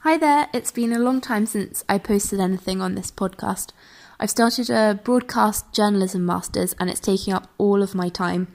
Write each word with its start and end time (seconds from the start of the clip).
Hi 0.00 0.18
there, 0.18 0.48
it's 0.52 0.70
been 0.70 0.92
a 0.92 0.98
long 0.98 1.20
time 1.20 1.46
since 1.46 1.82
I 1.88 1.98
posted 1.98 2.38
anything 2.38 2.80
on 2.80 2.94
this 2.94 3.10
podcast. 3.10 3.70
I've 4.20 4.30
started 4.30 4.68
a 4.70 5.00
broadcast 5.02 5.72
journalism 5.72 6.24
masters 6.24 6.76
and 6.78 6.90
it's 6.90 7.00
taking 7.00 7.32
up 7.32 7.50
all 7.58 7.82
of 7.82 7.94
my 7.94 8.10
time. 8.10 8.46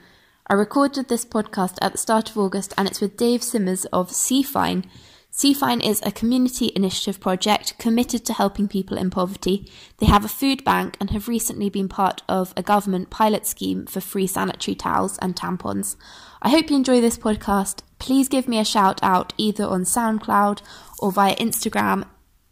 I 0.46 0.54
recorded 0.54 1.08
this 1.08 1.26
podcast 1.26 1.78
at 1.82 1.92
the 1.92 1.98
start 1.98 2.30
of 2.30 2.38
August 2.38 2.72
and 2.78 2.88
it's 2.88 3.00
with 3.00 3.16
Dave 3.16 3.42
Simmers 3.42 3.84
of 3.86 4.10
CFINE. 4.10 4.84
CFINE 5.32 5.84
is 5.84 6.00
a 6.04 6.12
community 6.12 6.70
initiative 6.76 7.18
project 7.18 7.76
committed 7.78 8.24
to 8.26 8.34
helping 8.34 8.68
people 8.68 8.96
in 8.96 9.10
poverty. 9.10 9.70
They 9.98 10.06
have 10.06 10.24
a 10.24 10.28
food 10.28 10.62
bank 10.62 10.96
and 11.00 11.10
have 11.10 11.26
recently 11.26 11.68
been 11.68 11.88
part 11.88 12.22
of 12.28 12.54
a 12.56 12.62
government 12.62 13.10
pilot 13.10 13.46
scheme 13.46 13.86
for 13.86 14.00
free 14.00 14.26
sanitary 14.26 14.74
towels 14.74 15.18
and 15.18 15.34
tampons. 15.34 15.96
I 16.40 16.50
hope 16.50 16.70
you 16.70 16.76
enjoy 16.76 17.00
this 17.00 17.18
podcast. 17.18 17.80
Please 17.98 18.28
give 18.28 18.48
me 18.48 18.58
a 18.58 18.64
shout 18.64 19.00
out 19.02 19.32
either 19.38 19.64
on 19.64 19.84
SoundCloud 19.84 20.60
or 21.02 21.12
via 21.12 21.34
Instagram 21.36 22.06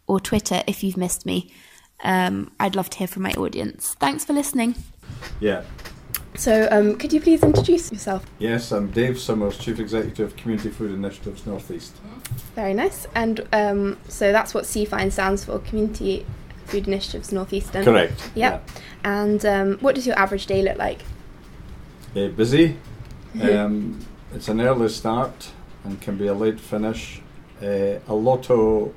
or 0.07 0.21
Twitter 0.21 0.63
if 0.67 0.83
you've 0.83 0.97
missed 0.97 1.25
me. 1.25 1.53
Um, 2.03 2.51
I'd 2.59 2.75
love 2.75 2.91
to 2.91 2.99
hear 2.99 3.07
from 3.07 3.23
my 3.23 3.33
audience. 3.33 3.95
Thanks 4.01 4.25
for 4.25 4.33
listening. 4.33 4.75
Yeah. 5.39 5.63
So, 6.35 6.69
um, 6.71 6.97
could 6.97 7.13
you 7.13 7.21
please 7.21 7.43
introduce 7.43 7.93
yourself? 7.93 8.25
Yes, 8.39 8.73
I'm 8.73 8.91
Dave 8.91 9.19
Simmers, 9.19 9.59
Chief 9.59 9.79
Executive 9.79 10.29
of 10.33 10.37
Community 10.37 10.71
Food 10.71 10.93
Initiatives 10.93 11.47
Northeast. 11.47 11.95
Very 12.55 12.75
nice. 12.75 13.07
And 13.15 13.47
um, 13.53 13.99
so 14.09 14.33
that's 14.33 14.55
what 14.55 14.65
CFINE 14.65 15.13
stands 15.13 15.45
for 15.45 15.59
Community 15.61 16.27
Food 16.67 16.87
Initiatives 16.87 17.33
Northeastern. 17.33 17.85
Correct. 17.85 18.31
Yep. 18.35 18.69
And 19.05 19.45
um, 19.45 19.79
what 19.79 19.95
does 19.95 20.07
your 20.07 20.19
average 20.19 20.47
day 20.47 20.63
look 20.63 20.79
like? 20.79 21.03
Uh, 22.17 22.29
busy. 22.29 22.77
Um, 23.41 24.05
it's 24.35 24.49
an 24.49 24.61
early 24.61 24.89
start 24.89 25.53
and 25.85 26.01
can 26.01 26.17
be 26.17 26.27
a 26.27 26.35
late 26.35 26.59
finish. 26.59 27.21
Uh, 27.63 27.99
a 28.09 28.15
lot 28.15 28.51
of 28.51 28.93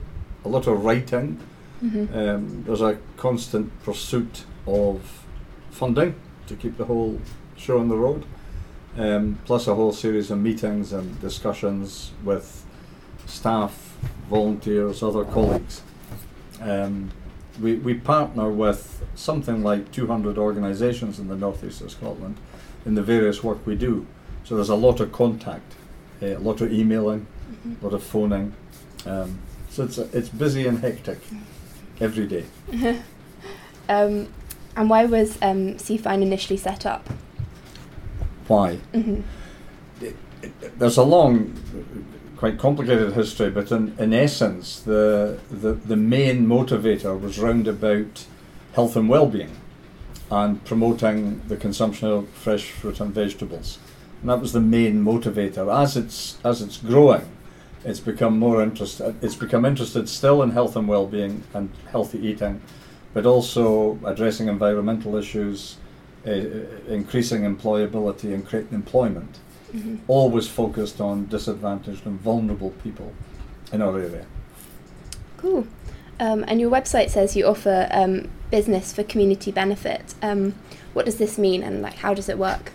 a 0.46 0.50
lot 0.50 0.68
of 0.68 0.84
writing. 0.84 1.40
Mm-hmm. 1.84 2.18
Um, 2.18 2.64
there's 2.64 2.82
a 2.82 2.98
constant 3.18 3.72
pursuit 3.84 4.46
of 4.66 5.26
funding 5.72 6.16
to 6.48 6.56
keep 6.56 6.78
the 6.78 6.86
whole 6.86 7.20
show 7.58 7.80
on 7.80 7.90
the 7.90 7.98
road. 7.98 8.26
Um, 8.98 9.40
plus 9.46 9.68
a 9.68 9.76
whole 9.76 9.92
series 9.92 10.30
of 10.30 10.38
meetings 10.38 10.94
and 10.94 11.20
discussions 11.20 12.12
with 12.24 12.64
staff, 13.26 13.98
volunteers, 14.30 15.02
other 15.02 15.26
colleagues. 15.26 15.82
Um, 16.62 17.12
we, 17.60 17.76
we 17.76 17.96
partner 17.96 18.50
with 18.50 19.04
something 19.16 19.64
like 19.64 19.92
200 19.92 20.38
organisations 20.38 21.20
in 21.20 21.28
the 21.28 21.36
northeast 21.36 21.82
of 21.82 21.92
Scotland 21.92 22.38
in 22.86 22.96
the 22.96 23.04
various 23.04 23.44
work 23.44 23.66
we 23.66 23.76
do. 23.76 24.06
So 24.44 24.56
there's 24.56 24.70
a 24.70 24.76
lot 24.76 25.00
of 25.00 25.12
contact, 25.12 25.74
uh, 26.22 26.28
a 26.28 26.40
lot 26.40 26.62
of 26.62 26.72
emailing, 26.72 27.28
a 27.66 27.84
lot 27.84 27.94
of 27.94 28.04
phoning. 28.04 28.54
Um, 29.06 29.40
so 29.70 29.84
it's, 29.84 29.98
it's 29.98 30.30
busy 30.30 30.68
and 30.68 30.80
hectic 30.80 31.20
every 32.00 32.28
day. 32.28 32.46
Um, 33.90 34.30
and 34.78 34.90
why 34.90 35.04
was 35.04 35.38
um, 35.42 35.74
CFINE 35.74 36.22
initially 36.22 36.56
set 36.56 36.86
up? 36.86 37.06
Why? 38.48 38.76
hmm 38.94 39.20
there's 40.78 40.98
a 40.98 41.04
long, 41.04 41.54
quite 42.38 42.58
complicated 42.58 43.14
history, 43.14 43.50
but 43.50 43.72
in, 43.72 43.96
in 43.98 44.14
essence, 44.14 44.80
the, 44.80 45.40
the, 45.50 45.74
the 45.74 45.96
main 45.96 46.46
motivator 46.46 47.20
was 47.20 47.40
round 47.40 47.68
about 47.68 48.26
health 48.74 48.96
and 48.96 49.08
well-being 49.08 49.56
and 50.32 50.64
promoting 50.66 51.42
the 51.48 51.58
consumption 51.58 52.08
of 52.10 52.28
fresh 52.30 52.72
fruit 52.72 53.00
and 53.00 53.14
vegetables. 53.14 53.78
And 54.22 54.30
that 54.30 54.40
was 54.42 54.54
the 54.54 54.62
main 54.62 55.04
motivator. 55.04 55.74
As 55.74 55.96
it's, 55.96 56.38
as 56.44 56.62
it's 56.62 56.78
growing, 56.78 57.30
it's 57.86 58.00
become 58.00 58.40
more 58.40 58.62
interested, 58.62 59.16
it's 59.22 59.36
become 59.36 59.66
interested 59.66 60.08
still 60.10 60.42
in 60.42 60.52
health 60.52 60.76
and 60.76 60.88
well-being 60.88 61.44
and 61.54 61.70
healthy 61.92 62.20
eating, 62.26 62.62
but 63.14 63.26
also 63.26 64.00
addressing 64.06 64.48
environmental 64.48 65.16
issues, 65.16 65.78
uh, 66.26 66.32
increasing 66.88 67.42
employability 67.42 68.34
and 68.34 68.46
creating 68.48 68.74
employment 68.74 69.40
hmm 69.74 69.96
always 70.08 70.48
focused 70.48 71.02
on 71.02 71.26
disadvantaged 71.26 72.06
and 72.06 72.20
vulnerable 72.22 72.70
people 72.84 73.12
in 73.72 73.82
our 73.82 73.98
area. 74.00 74.26
Cool. 75.38 75.68
Um, 76.20 76.46
and 76.48 76.62
your 76.62 76.70
website 76.70 77.10
says 77.10 77.36
you 77.36 77.46
offer 77.46 77.88
um, 77.90 78.30
business 78.52 78.94
for 78.94 79.04
community 79.04 79.52
benefit. 79.52 80.14
Um, 80.22 80.54
what 80.94 81.06
does 81.06 81.18
this 81.18 81.38
mean, 81.40 81.64
and 81.64 81.82
like 81.82 81.96
how 81.96 82.14
does 82.14 82.30
it 82.30 82.38
work? 82.38 82.72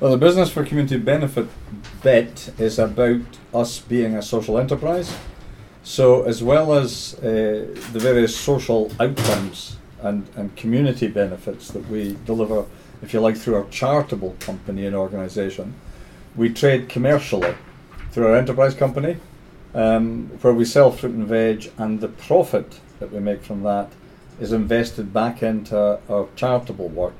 Well, 0.00 0.12
the 0.12 0.16
Business 0.16 0.48
for 0.48 0.64
Community 0.64 0.96
Benefit 0.96 1.48
bit 2.04 2.52
is 2.56 2.78
about 2.78 3.20
us 3.52 3.80
being 3.80 4.14
a 4.14 4.22
social 4.22 4.56
enterprise. 4.56 5.12
So, 5.82 6.22
as 6.22 6.40
well 6.40 6.72
as 6.72 7.14
uh, 7.14 7.66
the 7.92 7.98
various 7.98 8.36
social 8.36 8.92
outcomes 9.00 9.76
and, 10.00 10.28
and 10.36 10.54
community 10.54 11.08
benefits 11.08 11.72
that 11.72 11.88
we 11.88 12.16
deliver, 12.26 12.66
if 13.02 13.12
you 13.12 13.18
like, 13.18 13.36
through 13.36 13.56
our 13.56 13.64
charitable 13.70 14.36
company 14.38 14.86
and 14.86 14.94
organisation, 14.94 15.74
we 16.36 16.54
trade 16.54 16.88
commercially 16.88 17.56
through 18.12 18.28
our 18.28 18.36
enterprise 18.36 18.76
company, 18.76 19.16
um, 19.74 20.28
where 20.42 20.54
we 20.54 20.64
sell 20.64 20.92
fruit 20.92 21.14
and 21.14 21.26
veg, 21.26 21.72
and 21.76 22.00
the 22.00 22.06
profit 22.06 22.78
that 23.00 23.10
we 23.10 23.18
make 23.18 23.42
from 23.42 23.64
that 23.64 23.90
is 24.38 24.52
invested 24.52 25.12
back 25.12 25.42
into 25.42 25.98
our 26.08 26.28
charitable 26.36 26.88
work 26.88 27.18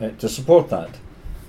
uh, 0.00 0.10
to 0.10 0.28
support 0.28 0.70
that. 0.70 0.90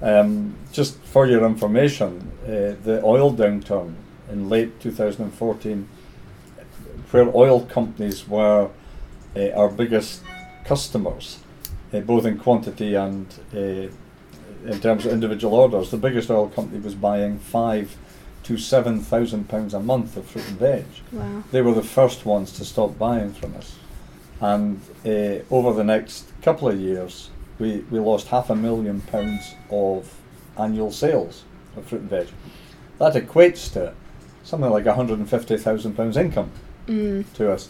Um, 0.01 0.55
just 0.71 0.97
for 0.99 1.25
your 1.25 1.45
information, 1.45 2.31
uh, 2.43 2.75
the 2.83 3.01
oil 3.03 3.33
downturn 3.33 3.95
in 4.29 4.49
late 4.49 4.79
2014, 4.79 5.87
where 7.11 7.35
oil 7.35 7.65
companies 7.65 8.27
were 8.27 8.69
uh, 9.35 9.49
our 9.51 9.69
biggest 9.69 10.21
customers, 10.65 11.39
uh, 11.93 11.99
both 12.01 12.25
in 12.25 12.37
quantity 12.37 12.95
and 12.95 13.27
uh, 13.53 13.87
in 14.67 14.79
terms 14.81 15.05
of 15.05 15.13
individual 15.13 15.53
orders, 15.53 15.91
the 15.91 15.97
biggest 15.97 16.29
oil 16.29 16.49
company 16.49 16.79
was 16.79 16.95
buying 16.95 17.37
five 17.39 17.95
to 18.43 18.57
seven 18.57 18.99
thousand 18.99 19.47
pounds 19.49 19.73
a 19.73 19.79
month 19.79 20.17
of 20.17 20.25
fruit 20.25 20.47
and 20.47 20.59
veg. 20.59 20.85
Wow. 21.11 21.43
They 21.51 21.61
were 21.61 21.73
the 21.73 21.83
first 21.83 22.25
ones 22.25 22.51
to 22.53 22.65
stop 22.65 22.97
buying 22.97 23.33
from 23.33 23.55
us, 23.55 23.75
and 24.39 24.81
uh, 25.05 25.43
over 25.53 25.73
the 25.73 25.83
next 25.83 26.31
couple 26.41 26.67
of 26.67 26.79
years, 26.79 27.29
we, 27.59 27.79
we 27.91 27.99
lost 27.99 28.27
half 28.27 28.49
a 28.49 28.55
million 28.55 29.01
pounds 29.01 29.55
of 29.69 30.13
annual 30.57 30.91
sales 30.91 31.43
of 31.75 31.85
fruit 31.85 32.01
and 32.01 32.09
veg. 32.09 32.27
That 32.99 33.13
equates 33.13 33.71
to 33.73 33.93
something 34.43 34.69
like 34.69 34.85
hundred 34.85 35.19
and 35.19 35.29
fifty 35.29 35.57
thousand 35.57 35.95
pounds 35.95 36.17
income 36.17 36.51
Mm. 36.87 37.25
to 37.33 37.51
us. 37.51 37.67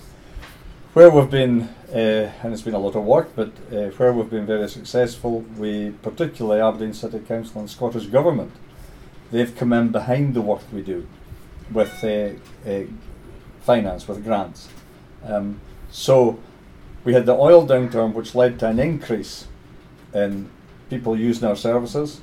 Where 0.94 1.10
we've 1.10 1.30
been, 1.30 1.70
uh, 1.90 2.32
and 2.44 2.52
it's 2.54 2.62
been 2.62 2.74
a 2.74 2.80
lot 2.80 2.96
of 2.96 3.04
work, 3.04 3.30
but 3.36 3.50
uh, 3.72 3.92
where 3.98 4.12
we've 4.12 4.30
been 4.30 4.46
very 4.46 4.68
successful, 4.70 5.42
we 5.58 5.92
particularly 6.02 6.62
Aberdeen 6.62 6.94
City 6.94 7.20
Council 7.20 7.60
and 7.62 7.70
Scottish 7.70 8.08
Government, 8.08 8.52
they've 9.32 9.56
come 9.56 9.72
in 9.74 9.90
behind 9.90 10.34
the 10.34 10.42
work 10.42 10.62
we 10.74 10.82
do 10.82 11.08
with 11.72 12.04
uh, 12.04 12.30
uh, 12.70 12.84
finance, 13.62 14.08
with 14.08 14.24
grants. 14.24 14.68
Um, 15.26 15.60
so 15.92 16.38
we 17.04 17.14
had 17.14 17.26
the 17.26 17.34
oil 17.34 17.66
downturn, 17.68 18.14
which 18.14 18.36
led 18.36 18.60
to 18.60 18.68
an 18.68 18.80
increase 18.80 19.48
in 20.16 20.50
people 20.90 21.16
using 21.18 21.48
our 21.48 21.56
services 21.56 22.22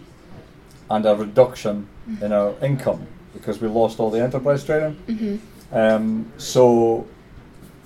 and 0.90 1.06
a 1.06 1.14
reduction 1.14 1.86
in 2.20 2.32
our 2.32 2.54
income 2.62 3.06
because 3.34 3.60
we 3.60 3.68
lost 3.68 4.00
all 4.00 4.10
the 4.10 4.20
enterprise 4.22 4.64
training. 4.64 4.96
hmm 5.06 5.36
Um, 5.74 6.26
so, 6.36 7.06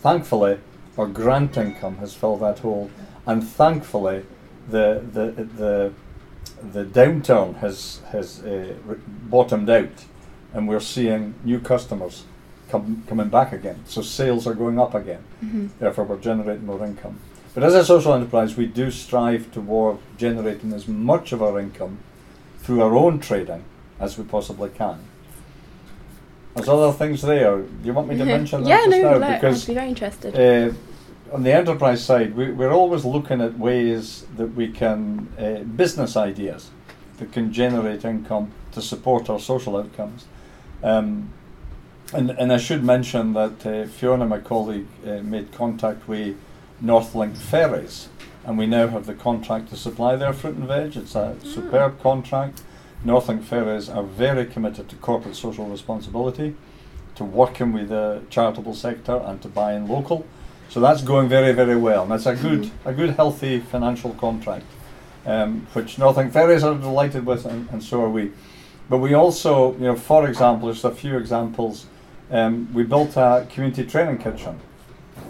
thankfully, 0.03 0.59
our 0.99 1.06
grant 1.06 1.56
income 1.56 1.97
has 1.99 2.15
filled 2.15 2.41
that 2.41 2.59
hole, 2.59 2.91
and 3.27 3.43
thankfully, 3.45 4.25
the 4.71 5.00
the 5.12 5.27
the 5.56 5.93
the 6.72 6.84
downturn 6.84 7.55
has 7.56 8.00
has 8.12 8.43
uh, 8.45 8.75
bottomed 9.31 9.71
out, 9.71 10.05
and 10.55 10.69
we're 10.69 10.81
seeing 10.81 11.34
new 11.45 11.61
customers 11.61 12.25
come, 12.71 13.05
coming 13.09 13.28
back 13.28 13.53
again. 13.53 13.77
So 13.87 14.03
sales 14.03 14.47
are 14.47 14.55
going 14.55 14.81
up 14.81 14.95
again. 14.95 15.22
hmm 15.41 15.66
Therefore, 15.78 16.04
we're 16.09 16.19
generating 16.22 16.66
more 16.66 16.84
income. 16.84 17.19
But 17.57 17.65
as 17.65 17.75
a 17.75 17.87
social 17.87 18.13
enterprise, 18.13 18.55
we 18.55 18.67
do 18.67 18.91
strive 18.91 19.51
toward 19.51 19.97
generating 20.19 20.75
as 20.75 20.87
much 20.87 21.33
of 21.33 21.43
our 21.43 21.59
income 21.59 22.01
through 22.59 22.83
our 22.83 22.95
own 22.95 23.19
trading 23.19 23.65
as 23.99 24.19
we 24.19 24.25
possibly 24.25 24.69
can. 24.69 24.99
There's 26.55 26.69
other 26.69 26.93
things 26.93 27.23
there. 27.23 27.57
Do 27.57 27.69
you 27.83 27.95
want 27.95 28.09
me 28.09 28.19
to 28.19 28.27
mention 28.27 28.63
that 28.63 28.69
yeah, 28.69 28.85
just 28.85 28.91
no, 28.91 29.19
now? 29.19 29.35
because 29.37 29.63
I'd 29.63 29.69
be 29.69 29.75
very 29.75 29.89
interested. 29.89 30.37
uh, 30.37 30.75
on 31.33 31.45
the 31.45 31.53
enterprise 31.55 32.05
side, 32.05 32.37
we, 32.37 32.51
we're 32.51 32.75
always 32.75 33.07
looking 33.07 33.41
at 33.41 33.59
ways 33.59 34.27
that 34.37 34.49
we 34.49 34.69
can, 34.69 35.27
uh, 35.39 35.61
business 35.65 36.15
ideas 36.15 36.69
that 37.17 37.33
can 37.33 37.55
generate 37.55 38.05
income 38.05 38.53
to 38.73 38.83
support 38.83 39.31
our 39.31 39.41
social 39.41 39.79
outcomes. 39.79 40.27
Um, 40.83 41.33
and, 42.13 42.33
and 42.33 42.53
I 42.53 42.59
should 42.59 42.85
mention 42.85 43.33
that 43.33 43.65
uh, 43.65 43.87
Fiona, 43.87 44.27
my 44.27 44.41
colleague, 44.41 44.89
uh, 45.07 45.23
made 45.23 45.53
contact 45.53 46.07
with 46.07 46.37
Northlink 46.83 47.37
Ferries, 47.37 48.09
and 48.45 48.59
we 48.59 48.67
now 48.67 48.89
have 48.89 49.07
the 49.07 49.15
contract 49.15 49.71
to 49.71 49.77
supply 49.77 50.17
their 50.17 50.33
fruit 50.33 50.57
and 50.57 50.69
veg. 50.69 50.97
It's 50.97 51.15
a 51.15 51.37
superb 51.43 52.01
contract. 52.03 52.63
Northlink 53.05 53.45
Ferries 53.45 53.89
are 53.89 54.03
very 54.03 54.45
committed 54.45 54.89
to 54.89 54.97
corporate 54.97 55.37
social 55.37 55.67
responsibility, 55.67 56.55
to 57.15 57.25
working 57.25 57.73
with 57.73 57.89
the 57.89 58.23
charitable 58.28 58.75
sector 58.75 59.17
and 59.25 59.41
to 59.43 59.49
buying 59.49 59.89
local. 59.89 60.27
So 60.69 60.81
that's 60.81 61.03
going 61.03 61.28
very, 61.28 61.53
very 61.53 61.77
well. 61.77 62.03
And 62.03 62.13
that's 62.13 62.27
a 62.27 62.34
good, 62.34 62.71
a 62.84 62.93
good, 62.93 63.11
healthy 63.11 63.61
financial 63.61 64.13
contract, 64.15 64.67
um, 65.25 65.67
which 65.72 65.97
Northlink 65.97 66.33
Ferries 66.33 66.63
are 66.63 66.75
delighted 66.75 67.25
with, 67.25 67.47
and, 67.47 67.69
and 67.71 67.83
so 67.83 68.03
are 68.03 68.11
we. 68.11 68.33
But 68.91 68.99
we 68.99 69.15
also, 69.15 69.72
you 69.75 69.84
know, 69.84 69.97
for 69.97 70.29
example, 70.29 70.71
just 70.71 70.84
a 70.84 70.91
few 70.91 71.17
examples, 71.17 71.87
um, 72.31 72.72
we 72.75 72.83
built 72.83 73.17
a 73.17 73.47
community 73.51 73.84
training 73.84 74.19
kitchen, 74.19 74.61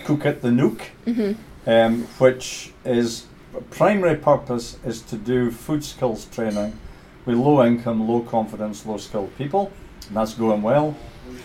Cook 0.06 0.24
at 0.24 0.40
the 0.40 0.50
Nook, 0.50 0.80
hmm 1.04 1.32
um, 1.66 2.04
which 2.18 2.72
is 2.84 3.26
primary 3.70 4.16
purpose 4.16 4.78
is 4.84 5.02
to 5.02 5.16
do 5.16 5.50
food 5.50 5.84
skills 5.84 6.26
training 6.26 6.78
with 7.24 7.36
low 7.36 7.64
income, 7.64 8.08
low 8.08 8.20
confidence, 8.20 8.86
low 8.86 8.98
skilled 8.98 9.36
people, 9.36 9.72
and 10.06 10.16
that's 10.16 10.34
going 10.34 10.62
well. 10.62 10.96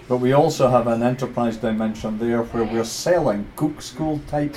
But 0.08 0.18
we 0.18 0.34
also 0.34 0.70
have 0.70 0.88
an 0.88 1.02
enterprise 1.02 1.58
dimension 1.58 2.20
there 2.20 2.44
where 2.44 2.64
we're 2.64 2.84
selling 2.86 3.48
cook 3.56 3.82
school 3.82 4.22
type 4.28 4.56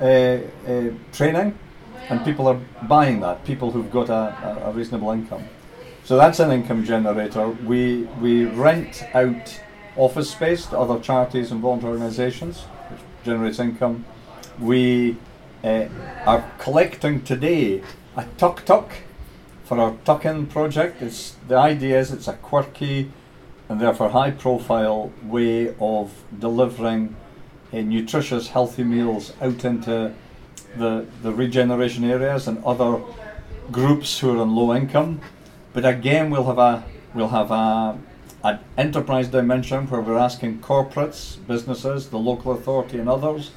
uh, 0.00 0.04
uh, 0.04 0.90
training, 1.12 1.58
and 2.10 2.24
people 2.24 2.46
are 2.46 2.60
buying 2.86 3.20
that. 3.20 3.44
People 3.44 3.70
who've 3.70 3.90
got 3.90 4.10
a, 4.10 4.66
a, 4.66 4.72
reasonable 4.72 5.12
income, 5.12 5.44
so 6.04 6.16
that's 6.16 6.40
an 6.40 6.50
income 6.50 6.84
generator. 6.84 7.48
We 7.48 8.02
we 8.20 8.44
rent 8.44 9.02
out 9.14 9.60
office 9.96 10.30
space 10.30 10.66
to 10.66 10.78
other 10.78 10.98
charities 11.00 11.52
and 11.52 11.60
volunteer 11.62 11.90
organisations, 11.90 12.58
which 12.58 12.73
generates 13.24 13.58
income. 13.58 14.04
We 14.60 15.16
uh, 15.64 15.86
are 16.26 16.50
collecting 16.58 17.22
today 17.22 17.82
a 18.16 18.26
tuk 18.36 18.64
tuk 18.64 18.90
for 19.64 19.80
our 19.80 19.96
tuck 20.04 20.24
in 20.24 20.46
project. 20.46 21.02
It's, 21.02 21.36
the 21.48 21.56
idea 21.56 21.98
is 21.98 22.12
it's 22.12 22.28
a 22.28 22.34
quirky 22.34 23.10
and 23.68 23.80
therefore 23.80 24.10
high 24.10 24.30
profile 24.30 25.10
way 25.22 25.74
of 25.80 26.12
delivering 26.38 27.16
uh, 27.72 27.78
nutritious, 27.78 28.48
healthy 28.48 28.84
meals 28.84 29.32
out 29.40 29.64
into 29.64 30.12
the, 30.76 31.06
the 31.22 31.32
regeneration 31.32 32.04
areas 32.04 32.46
and 32.46 32.62
other 32.64 33.00
groups 33.72 34.18
who 34.18 34.36
are 34.36 34.42
on 34.42 34.54
low 34.54 34.74
income. 34.74 35.20
But 35.72 35.86
again, 35.86 36.30
we'll 36.30 36.44
have 36.44 36.58
a 36.58 36.84
we'll 37.14 37.28
have 37.28 37.50
a 37.50 37.98
an 38.44 38.60
enterprise 38.76 39.28
dimension 39.28 39.86
where 39.88 40.02
we're 40.02 40.18
asking 40.18 40.60
corporates, 40.60 41.38
businesses, 41.46 42.10
the 42.10 42.18
local 42.18 42.52
authority, 42.52 42.98
and 42.98 43.08
others 43.08 43.50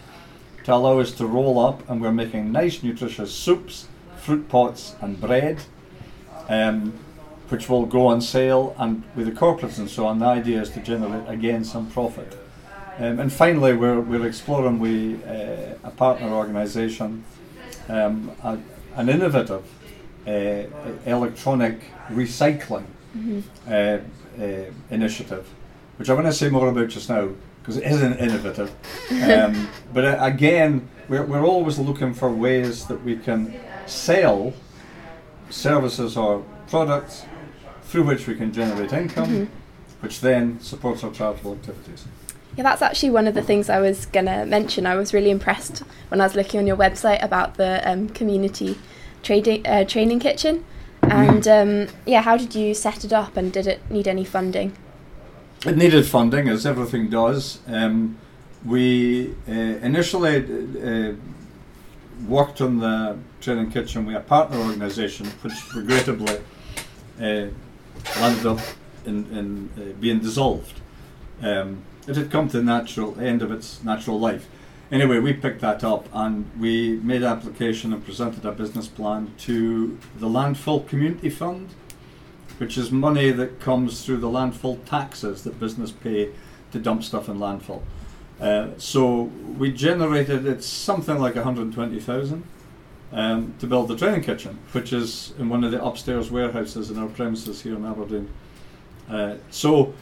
to 0.64 0.74
allow 0.74 1.00
us 1.00 1.12
to 1.12 1.28
roll 1.28 1.60
up, 1.60 1.88
and 1.90 2.02
we're 2.02 2.12
making 2.12 2.52
nice, 2.54 2.82
nutritious 2.82 3.34
soups, 3.34 3.88
fruit 4.16 4.48
pots, 4.48 4.96
and 5.02 5.20
bread, 5.20 5.62
um, 6.48 6.94
which 7.50 7.68
will 7.68 7.86
go 7.86 8.08
on 8.08 8.22
sale. 8.22 8.74
And 8.80 9.04
with 9.14 9.26
the 9.26 9.34
corporates 9.34 9.78
and 9.78 9.90
so 9.90 10.06
on, 10.06 10.20
the 10.20 10.26
idea 10.26 10.62
is 10.62 10.70
to 10.72 10.80
generate 10.80 11.28
again 11.28 11.66
some 11.66 11.90
profit. 11.92 12.38
Um, 12.98 13.20
and 13.20 13.32
finally, 13.32 13.74
we're, 13.74 14.00
we're 14.00 14.26
exploring 14.26 14.80
with 14.80 15.22
uh, 15.28 15.76
a 15.84 15.92
partner 15.92 16.30
organisation 16.30 17.26
um, 17.90 18.32
a, 18.42 18.58
an 18.96 19.10
innovative 19.10 19.66
uh, 20.26 20.64
electronic 21.06 21.92
recycling 22.10 22.86
hmm 23.18 23.40
uh, 23.68 23.98
uh, 24.40 24.72
initiative, 24.92 25.48
which 25.98 26.10
I'm 26.10 26.16
going 26.16 26.28
to 26.28 26.34
say 26.34 26.50
more 26.50 26.70
about 26.70 26.90
just 26.90 27.10
now 27.10 27.30
because 27.62 27.78
it 27.78 27.84
is 27.86 28.02
an 28.02 28.14
innovative. 28.18 28.72
Um, 29.24 29.68
but 29.94 30.06
uh, 30.06 30.18
again, 30.20 30.88
we're, 31.10 31.24
we're 31.24 31.44
always 31.46 31.80
looking 31.80 32.14
for 32.14 32.30
ways 32.30 32.86
that 32.88 33.04
we 33.04 33.16
can 33.18 33.54
sell 33.86 34.54
services 35.50 36.18
or 36.18 36.44
products 36.70 37.26
through 37.84 38.04
which 38.04 38.28
we 38.28 38.36
can 38.36 38.52
generate 38.52 38.92
income, 38.94 39.30
Mhm. 39.30 39.48
which 40.02 40.22
then 40.22 40.60
supports 40.60 41.04
our 41.04 41.12
charitable 41.12 41.54
activities. 41.54 42.06
Yeah, 42.58 42.64
that's 42.64 42.82
actually 42.82 43.12
one 43.12 43.28
of 43.28 43.34
the 43.34 43.42
things 43.42 43.70
I 43.70 43.80
was 43.80 44.06
gonna 44.08 44.46
mention. 44.46 44.86
I 44.86 44.96
was 44.96 45.14
really 45.14 45.30
impressed 45.32 45.84
when 46.10 46.20
I 46.22 46.26
was 46.26 46.36
looking 46.36 46.60
on 46.60 46.68
your 46.68 46.78
website 46.78 47.24
about 47.24 47.56
the 47.56 47.82
um, 47.90 48.10
community 48.10 48.78
trading 49.24 49.66
uh, 49.66 49.84
training 49.86 50.20
kitchen. 50.20 50.64
And 51.10 51.48
um, 51.48 51.88
yeah, 52.06 52.22
how 52.22 52.38
did 52.38 52.56
you 52.56 52.74
set 52.74 53.04
it 53.06 53.14
up, 53.14 53.38
and 53.38 53.52
did 53.52 53.68
it 53.68 53.80
need 53.90 54.08
any 54.08 54.26
funding? 54.26 54.74
It 55.66 55.78
needed 55.78 56.06
funding, 56.06 56.50
as 56.50 56.66
everything 56.66 57.10
does. 57.10 57.60
Um, 57.68 58.18
we 58.66 59.34
uh, 59.48 59.52
initially 59.52 60.38
uh, 60.84 61.14
worked 62.28 62.62
on 62.62 62.80
the 62.80 63.18
training 63.42 63.72
kitchen 63.72 64.06
with 64.06 64.16
a 64.16 64.20
partner 64.20 64.58
organisation, 64.58 65.28
which 65.42 65.54
regrettably 65.76 66.40
uh, 67.20 67.48
landed 68.20 68.46
up 68.46 68.60
in, 69.06 69.26
in 69.32 69.70
uh, 69.78 70.00
being 70.00 70.20
dissolved. 70.20 70.80
Um, 71.42 71.84
it 72.08 72.16
had 72.16 72.32
come 72.32 72.48
to 72.50 72.58
the 72.58 72.64
natural 72.64 73.20
end 73.20 73.42
of 73.42 73.52
its 73.52 73.84
natural 73.84 74.20
life. 74.20 74.48
Anyway, 74.92 75.20
we 75.20 75.34
picked 75.34 75.62
that 75.62 75.84
up 75.84 76.08
and 76.14 76.50
we 76.58 76.98
made 76.98 77.22
an 77.22 77.28
application 77.28 77.92
and 77.92 78.04
presented 78.06 78.46
a 78.46 78.52
business 78.52 78.88
plan 78.88 79.34
to 79.38 79.98
the 80.18 80.28
Landfill 80.28 80.88
Community 80.88 81.30
Fund 81.30 81.70
which 82.58 82.78
is 82.78 82.92
money 82.92 83.32
that 83.32 83.60
comes 83.60 84.04
through 84.04 84.18
the 84.18 84.28
landfill 84.28 84.84
taxes 84.86 85.44
that 85.44 85.60
business 85.60 85.92
pay 85.92 86.32
to 86.72 86.80
dump 86.80 87.04
stuff 87.04 87.30
in 87.30 87.38
landfill. 87.38 87.82
Uh, 88.40 88.70
so 88.78 89.24
we 89.58 89.72
generated 89.72 90.46
it's 90.46 90.66
something 90.66 91.18
like 91.18 91.36
120,000 91.36 92.44
um, 93.14 93.54
to 93.60 93.68
build 93.68 93.88
the 93.88 93.96
training 93.96 94.22
kitchen, 94.22 94.60
which 94.72 94.92
is 94.92 95.34
in 95.40 95.50
one 95.50 95.64
of 95.64 95.72
the 95.72 95.84
upstairs 95.84 96.30
warehouses 96.30 96.92
in 96.92 96.98
our 96.98 97.08
premises 97.08 97.62
here 97.62 97.76
in 97.76 97.86
Aberdeen. 97.86 98.30
Uh, 99.10 99.36
so 99.50 99.94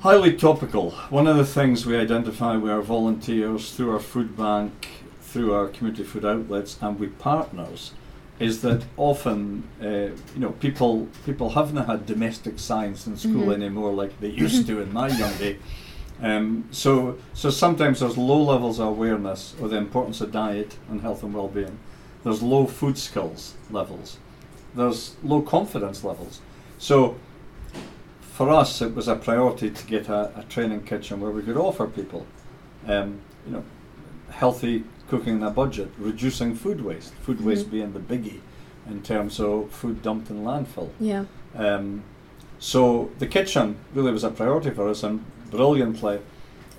highly 0.00 0.34
topical. 0.36 0.90
One 1.10 1.26
of 1.26 1.36
the 1.36 1.44
things 1.44 1.86
we 1.86 1.96
identify 1.96 2.56
with 2.56 2.70
our 2.70 2.82
volunteers 2.82 3.72
through 3.72 3.92
our 3.92 4.00
food 4.00 4.36
bank, 4.36 4.88
through 5.22 5.52
our 5.54 5.68
community 5.68 6.04
food 6.04 6.24
outlets, 6.24 6.78
and 6.80 6.98
with 6.98 7.18
partners 7.18 7.92
is 8.38 8.62
that 8.62 8.82
often 8.96 9.64
uh, 9.82 9.86
you 10.34 10.38
know 10.40 10.50
people 10.60 11.06
people 11.26 11.50
haven't 11.50 11.84
had 11.84 12.06
domestic 12.06 12.58
science 12.58 13.06
in 13.06 13.16
school 13.16 13.46
Mhm. 13.48 13.54
anymore 13.54 13.92
like 13.92 14.18
they 14.20 14.30
used 14.30 14.66
to 14.66 14.80
in 14.80 14.92
my 14.92 15.08
young 15.08 15.34
day. 15.36 15.58
Um, 16.22 16.64
so 16.70 17.16
so 17.34 17.50
sometimes 17.50 18.00
there's 18.00 18.16
low 18.16 18.42
levels 18.42 18.80
of 18.80 18.86
awareness 18.88 19.54
of 19.60 19.70
the 19.70 19.76
importance 19.76 20.22
of 20.22 20.32
diet 20.32 20.76
and 20.90 21.02
health 21.02 21.22
and 21.22 21.34
well-being. 21.34 21.78
There's 22.24 22.42
low 22.42 22.66
food 22.66 22.96
skills 22.96 23.54
levels. 23.70 24.16
There's 24.74 25.16
low 25.22 25.42
confidence 25.42 26.02
levels. 26.02 26.40
So 26.78 27.16
for 28.40 28.48
us, 28.48 28.80
it 28.80 28.94
was 28.94 29.06
a 29.06 29.16
priority 29.16 29.68
to 29.68 29.86
get 29.86 30.08
a, 30.08 30.32
a 30.34 30.42
training 30.48 30.82
kitchen 30.82 31.20
where 31.20 31.30
we 31.30 31.42
could 31.42 31.58
offer 31.58 31.86
people, 31.86 32.24
um, 32.86 33.20
you 33.44 33.52
know, 33.52 33.62
healthy 34.30 34.82
cooking 35.10 35.34
in 35.36 35.42
a 35.42 35.50
budget, 35.50 35.90
reducing 35.98 36.54
food 36.54 36.80
waste. 36.80 37.12
Food 37.26 37.44
waste 37.44 37.66
Mhm. 37.66 37.70
being 37.70 37.92
the 37.92 38.00
biggie 38.00 38.40
in 38.88 39.02
terms 39.02 39.40
of 39.40 39.70
food 39.70 40.00
dumped 40.00 40.30
in 40.30 40.42
landfill. 40.42 40.88
Yeah. 40.98 41.26
Um, 41.54 42.02
so 42.58 43.10
the 43.18 43.26
kitchen 43.26 43.76
really 43.94 44.10
was 44.10 44.24
a 44.24 44.30
priority 44.30 44.70
for 44.70 44.88
us, 44.88 45.02
and 45.02 45.22
brilliantly, 45.50 46.20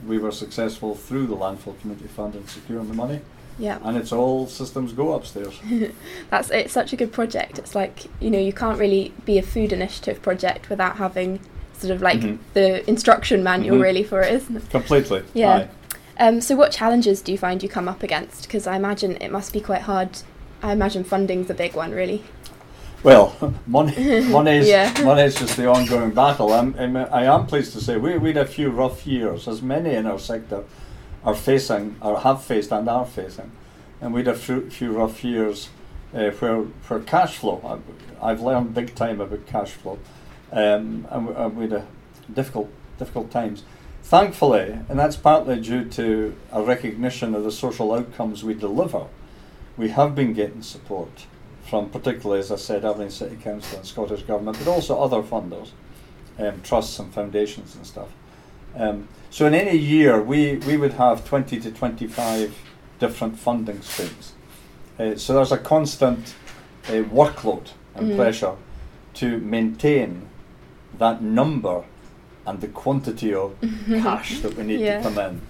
we 0.07 0.17
were 0.17 0.31
successful 0.31 0.95
through 0.95 1.27
the 1.27 1.35
landfill 1.35 1.79
community 1.79 2.07
fund 2.07 2.33
in 2.35 2.47
securing 2.47 2.87
the 2.87 2.95
money, 2.95 3.19
Yeah. 3.61 3.77
and 3.83 3.95
it's 3.95 4.11
all 4.11 4.47
systems 4.47 4.91
go 4.91 5.13
upstairs. 5.13 5.53
That's 6.31 6.49
it's 6.49 6.73
such 6.73 6.93
a 6.93 6.95
good 6.95 7.11
project. 7.13 7.59
It's 7.59 7.75
like 7.75 8.05
you 8.19 8.31
know 8.31 8.39
you 8.39 8.51
can't 8.53 8.79
really 8.79 9.13
be 9.25 9.37
a 9.37 9.41
food 9.43 9.71
initiative 9.71 10.21
project 10.21 10.69
without 10.69 10.97
having 10.97 11.39
sort 11.73 11.91
of 11.95 12.01
like 12.01 12.19
Mhm. 12.21 12.37
the 12.53 12.67
instruction 12.89 13.43
manual 13.43 13.77
Mhm. 13.77 13.83
really 13.83 14.03
for 14.03 14.21
it, 14.21 14.33
isn't 14.33 14.55
it? 14.57 14.69
Completely. 14.69 15.21
Yeah. 15.33 15.67
Um, 16.19 16.41
so 16.41 16.55
what 16.55 16.71
challenges 16.71 17.21
do 17.21 17.31
you 17.31 17.37
find 17.37 17.61
you 17.63 17.69
come 17.69 17.87
up 17.87 18.03
against? 18.03 18.43
Because 18.43 18.65
I 18.67 18.75
imagine 18.75 19.15
it 19.21 19.31
must 19.31 19.53
be 19.53 19.59
quite 19.61 19.81
hard. 19.83 20.09
I 20.63 20.71
imagine 20.73 21.03
funding's 21.03 21.49
a 21.49 21.53
big 21.55 21.75
one, 21.75 21.91
really. 21.91 22.23
Well, 23.03 23.33
money, 23.67 24.21
money 24.37 24.57
is 24.57 24.67
Yeah. 24.67 24.91
money 25.03 25.23
is 25.23 25.35
just 25.35 25.55
the 25.57 25.67
ongoing 25.67 26.11
battle. 26.11 26.51
I'm, 26.53 26.75
I'm, 26.79 26.95
I 26.97 27.23
am 27.25 27.45
pleased 27.47 27.73
to 27.73 27.81
say 27.81 27.97
we 27.97 28.17
we 28.17 28.29
had 28.33 28.37
a 28.37 28.45
few 28.57 28.69
rough 28.69 29.05
years, 29.07 29.47
as 29.47 29.61
many 29.61 29.95
in 29.95 30.05
our 30.05 30.19
sector 30.19 30.63
are 31.23 31.35
facing, 31.35 31.95
or 32.01 32.19
have 32.21 32.43
faced, 32.43 32.71
and 32.71 32.89
are 32.89 33.05
facing, 33.05 33.51
and 33.99 34.13
we 34.13 34.21
had 34.21 34.27
a 34.29 34.35
few, 34.35 34.69
few 34.69 34.91
rough 34.91 35.23
years 35.23 35.69
uh, 36.13 36.31
where 36.31 36.61
where 36.61 36.99
cash 36.99 37.37
flow. 37.37 37.61
I've, 37.65 38.23
I've 38.23 38.41
learned 38.41 38.73
big 38.73 38.95
time 38.95 39.21
about 39.21 39.45
cash 39.45 39.71
flow, 39.71 39.99
um, 40.51 41.07
and 41.09 41.29
uh, 41.29 41.49
we 41.53 41.63
had 41.63 41.73
a 41.73 41.85
difficult 42.33 42.69
difficult 42.97 43.31
times. 43.31 43.63
Thankfully, 44.03 44.79
and 44.89 44.99
that's 44.99 45.15
partly 45.15 45.59
due 45.61 45.85
to 45.85 46.35
a 46.51 46.61
recognition 46.61 47.35
of 47.35 47.43
the 47.43 47.51
social 47.51 47.93
outcomes 47.93 48.43
we 48.43 48.55
deliver, 48.55 49.05
we 49.77 49.89
have 49.89 50.15
been 50.15 50.33
getting 50.33 50.63
support 50.63 51.27
from 51.63 51.89
particularly, 51.89 52.39
as 52.39 52.51
I 52.51 52.55
said, 52.55 52.83
Aberdeen 52.83 53.11
City 53.11 53.37
Council 53.37 53.77
and 53.77 53.87
Scottish 53.87 54.23
Government, 54.23 54.57
but 54.57 54.67
also 54.67 54.99
other 54.99 55.21
funders, 55.21 55.69
um, 56.37 56.61
trusts 56.61 56.99
and 56.99 57.13
foundations 57.13 57.75
and 57.75 57.85
stuff. 57.85 58.09
Um, 58.75 59.07
so 59.29 59.45
in 59.45 59.53
any 59.53 59.77
year, 59.77 60.21
we, 60.21 60.57
we 60.57 60.77
would 60.77 60.93
have 60.93 61.25
20 61.25 61.59
to 61.61 61.71
25 61.71 62.57
different 62.99 63.39
funding 63.39 63.81
streams. 63.81 64.33
Uh, 64.99 65.15
so 65.15 65.33
there's 65.33 65.51
a 65.51 65.57
constant 65.57 66.35
uh, 66.87 67.03
workload 67.13 67.71
and 67.95 68.11
Mhm. 68.11 68.15
pressure 68.17 68.55
to 69.15 69.37
maintain 69.39 70.27
that 70.99 71.21
number 71.21 71.83
and 72.45 72.59
the 72.61 72.67
quantity 72.67 73.33
of 73.33 73.55
cash 73.87 74.39
that 74.41 74.55
we 74.57 74.63
need 74.63 74.79
Yeah. 74.79 74.97
to 75.01 75.03
come 75.09 75.17
in. 75.19 75.41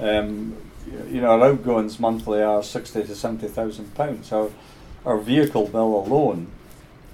Um, 0.00 0.56
you 1.10 1.20
know, 1.20 1.28
our 1.30 1.44
outgoings 1.50 2.00
monthly 2.00 2.42
are 2.42 2.62
sixty 2.62 3.02
to 3.02 3.14
seventy 3.14 3.48
thousand 3.48 3.94
pounds. 3.94 4.32
Our 4.32 4.48
our 5.04 5.18
vehicle 5.18 5.66
bill 5.68 6.04
alone, 6.06 6.46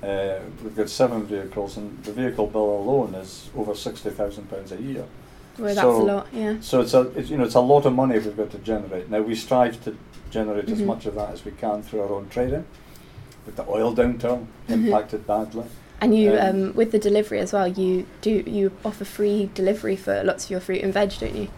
uh, 0.03 0.39
we've 0.63 0.77
got 0.77 0.89
seven 0.89 1.25
vehicles, 1.25 1.77
and 1.77 2.03
the 2.05 2.13
vehicle 2.13 2.47
bill 2.47 2.77
alone 2.79 3.15
is 3.15 3.49
over 3.57 3.75
sixty 3.75 4.11
thousand 4.11 4.49
pounds 4.51 4.71
a 4.73 4.81
year. 4.81 5.05
Well, 5.59 5.69
that's 5.75 5.81
So- 5.81 6.03
a 6.03 6.03
lot. 6.03 6.27
Yeah. 6.33 6.55
So 6.61 6.81
it's 6.81 6.95
a 6.95 7.01
it's, 7.17 7.31
you 7.31 7.37
know 7.39 7.45
it's 7.45 7.55
a 7.55 7.61
lot 7.61 7.87
of 7.87 7.93
money 7.93 8.19
we've 8.19 8.37
got 8.37 8.51
to 8.51 8.59
generate. 8.59 9.11
Now 9.11 9.21
we 9.21 9.35
strive 9.35 9.83
to 9.85 9.97
generate 10.31 10.69
as 10.69 10.81
Mhm. 10.81 10.87
much 10.87 11.07
of 11.07 11.15
that 11.15 11.31
as 11.31 11.45
we 11.45 11.53
can 11.53 11.83
through 11.83 12.01
our 12.01 12.13
own 12.13 12.29
trading. 12.29 12.65
With 13.47 13.57
the 13.57 13.65
oil 13.69 13.95
downturn 13.95 14.47
Mhm. 14.69 14.87
impacted 14.87 15.27
badly. 15.27 15.65
And 16.01 16.17
you, 16.17 16.33
Um, 16.33 16.49
um, 16.49 16.73
with 16.75 16.91
the 16.93 16.99
delivery 16.99 17.39
as 17.41 17.53
well, 17.53 17.69
you 17.69 18.07
do 18.21 18.43
you 18.47 18.73
offer 18.85 19.05
free 19.05 19.51
delivery 19.55 19.97
for 19.97 20.23
lots 20.25 20.45
of 20.47 20.51
your 20.51 20.61
fruit 20.61 20.83
and 20.83 20.93
veg, 20.93 21.13
don't 21.21 21.35
you? 21.37 21.49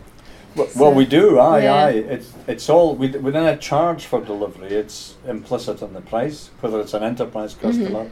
Well, 0.54 0.68
So- 0.68 0.80
well 0.82 0.92
we 0.92 1.04
do. 1.06 1.38
Aye, 1.38 1.62
Yeah. 1.62 1.74
aye. 1.86 1.90
It's 1.90 2.32
it's 2.46 2.68
all 2.68 2.94
we 2.94 3.08
we 3.08 3.30
don't 3.30 3.60
charge 3.60 4.04
for 4.04 4.20
delivery. 4.20 4.68
It's 4.68 5.14
implicit 5.26 5.80
in 5.80 5.94
the 5.94 6.00
price, 6.02 6.50
whether 6.60 6.80
it's 6.80 6.92
an 6.94 7.02
enterprise 7.02 7.54
Mhm. 7.54 7.60
customer. 7.62 8.06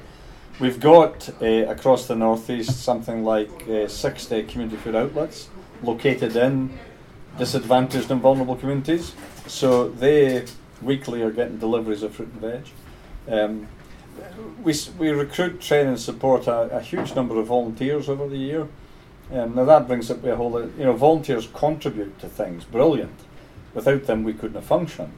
We've 0.61 0.79
got 0.79 1.31
uh, 1.43 1.47
across 1.69 2.07
the 2.07 2.15
northeast 2.15 2.83
something 2.85 3.25
like 3.25 3.51
uh, 3.69 3.89
sixty 3.89 4.43
community 4.45 4.77
food 4.77 4.95
outlets 4.95 5.49
located 5.85 6.37
in 6.37 6.79
disadvantaged 7.39 8.11
and 8.11 8.21
vulnerable 8.21 8.57
communities. 8.57 9.15
So 9.47 9.89
they 9.89 10.47
weekly 10.83 11.23
are 11.23 11.31
getting 11.31 11.59
deliveries 11.59 12.03
of 12.03 12.15
fruit 12.15 12.31
and 12.33 12.41
veg. 12.41 12.67
Um, 13.29 13.69
we, 14.63 14.75
we 14.99 15.11
recruit, 15.11 15.61
train, 15.61 15.87
and 15.87 16.01
support 16.01 16.47
a, 16.47 16.77
a 16.77 16.81
huge 16.81 17.15
number 17.15 17.39
of 17.39 17.47
volunteers 17.47 18.09
over 18.09 18.29
the 18.29 18.37
year. 18.37 18.69
Um, 19.33 19.55
now 19.55 19.65
that 19.65 19.89
brings 19.89 20.11
up 20.11 20.25
a 20.25 20.37
whole, 20.37 20.61
you 20.61 20.85
know, 20.85 20.93
volunteers 20.93 21.49
contribute 21.53 22.19
to 22.21 22.29
things, 22.29 22.65
brilliant. 22.65 23.19
Without 23.73 24.05
them, 24.05 24.23
we 24.23 24.35
couldn't 24.35 24.55
have 24.55 24.65
functioned. 24.65 25.13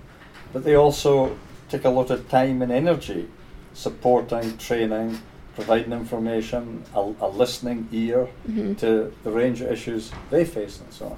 But 0.53 0.65
they 0.65 0.75
also 0.75 1.37
take 1.69 1.85
a 1.85 1.91
lot 1.91 2.11
of 2.11 2.29
time 2.29 2.63
and 2.63 2.73
energy 2.73 3.29
supporting, 3.75 4.57
training, 4.57 5.21
providing 5.57 5.93
information, 5.93 6.85
a, 6.95 7.01
a 7.21 7.29
listening 7.29 7.89
ear 7.91 8.27
hmm 8.47 8.75
to 8.75 9.13
the 9.25 9.31
range 9.31 9.61
of 9.63 9.73
issues 9.73 10.13
they 10.31 10.45
face 10.45 10.79
and 10.81 10.93
so 10.93 11.17